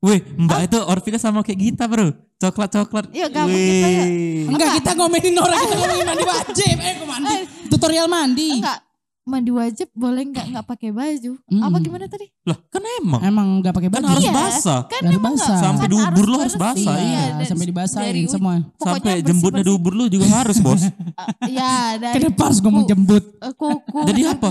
Wih, 0.00 0.20
Mbak 0.38 0.60
itu 0.64 0.78
outfitnya 0.80 1.18
sama 1.18 1.40
kayak 1.40 1.60
kita, 1.62 1.84
Bro. 1.84 2.08
Coklat-coklat. 2.36 3.12
Iya, 3.12 3.28
gak, 3.28 3.44
kita 3.44 3.88
ya. 3.90 4.04
Wih. 4.04 4.48
Enggak, 4.48 4.68
kita 4.80 4.90
ngomelin 4.94 5.36
orang 5.36 5.58
kita 5.58 5.74
ngomongin 5.76 6.06
mandi 6.06 6.24
wajib. 6.26 6.76
Eh, 6.78 6.92
kok 6.94 7.04
mandi? 7.06 7.34
Tutorial 7.68 8.06
mandi. 8.06 8.48
Enggak, 8.56 8.78
mandi 9.22 9.50
wajib 9.52 9.88
boleh 9.92 10.22
enggak 10.24 10.48
enggak 10.48 10.64
pakai 10.64 10.88
baju? 10.90 11.32
Mm-mm. 11.44 11.60
Apa 11.62 11.76
gimana 11.78 12.04
tadi? 12.06 12.26
Lah, 12.42 12.56
kan 12.64 12.80
emang. 12.96 13.20
Emang 13.22 13.46
enggak 13.54 13.72
pakai 13.72 13.88
Kan 13.88 13.94
baju. 13.94 14.08
harus 14.10 14.24
Iya. 14.24 14.32
basah. 14.32 14.80
Kan 14.86 15.02
Harus 15.02 15.12
emang 15.14 15.20
basah. 15.30 15.44
enggak- 15.46 15.60
Sampai 15.62 15.84
kan 15.84 15.92
diubur 15.92 16.24
lu 16.24 16.36
harus 16.38 16.56
basah, 16.56 16.96
Iya, 16.96 17.24
dan- 17.30 17.44
sampai 17.46 17.66
dibasahin 17.66 18.06
dari 18.08 18.20
u- 18.24 18.32
semua. 18.32 18.52
Sampai 18.74 19.12
jembutnya 19.20 19.60
diubur 19.62 19.92
lu 19.92 20.04
juga 20.08 20.26
harus, 20.32 20.56
Bos. 20.58 20.80
Iya, 21.46 21.72
dari 21.98 22.14
Kenapa 22.16 22.40
harus 22.42 22.58
ngomong 22.58 22.84
jembut? 22.86 23.24
eh, 23.36 23.52
kuku. 23.52 23.98
Jadi 24.06 24.20
apa? 24.24 24.48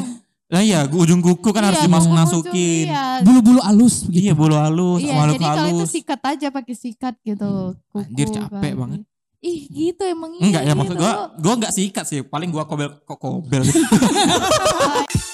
Nah 0.50 0.62
iya, 0.62 0.82
ujung 0.84 1.22
kuku 1.22 1.50
kan 1.50 1.62
harus 1.62 1.78
Iya, 1.78 1.86
dimasuk 1.86 2.10
kuku 2.10 2.18
masukin. 2.20 2.86
Iya, 2.90 3.22
Bulu-bulu 3.22 3.62
halus 3.62 3.96
gitu. 4.04 4.18
Iya, 4.20 4.34
bulu 4.34 4.56
halus, 4.58 4.98
Iya, 5.00 5.14
makhluk 5.14 5.36
jadi 5.36 5.46
kalau 5.46 5.62
itu 5.62 5.78
halus. 5.78 5.90
sikat 5.94 6.22
aja 6.26 6.48
pakai 6.50 6.74
sikat 6.76 7.16
gitu. 7.22 7.52
Kuku, 7.86 7.98
Anjir, 8.04 8.28
capek 8.28 8.50
kaki. 8.66 8.74
banget. 8.76 9.00
Ih, 9.40 9.60
gitu 9.70 10.04
emang 10.04 10.36
iya 10.36 10.44
Enggak 10.44 10.62
ya 10.62 10.68
gitu. 10.68 10.80
maksud 10.82 10.96
gua, 10.98 11.14
gua 11.38 11.54
enggak 11.56 11.72
sikat 11.72 12.04
sih, 12.04 12.20
paling 12.22 12.50
gua 12.50 12.66
kobel 12.66 12.92
kok 13.00 13.16
kobel 13.16 13.62
gitu. 13.62 13.78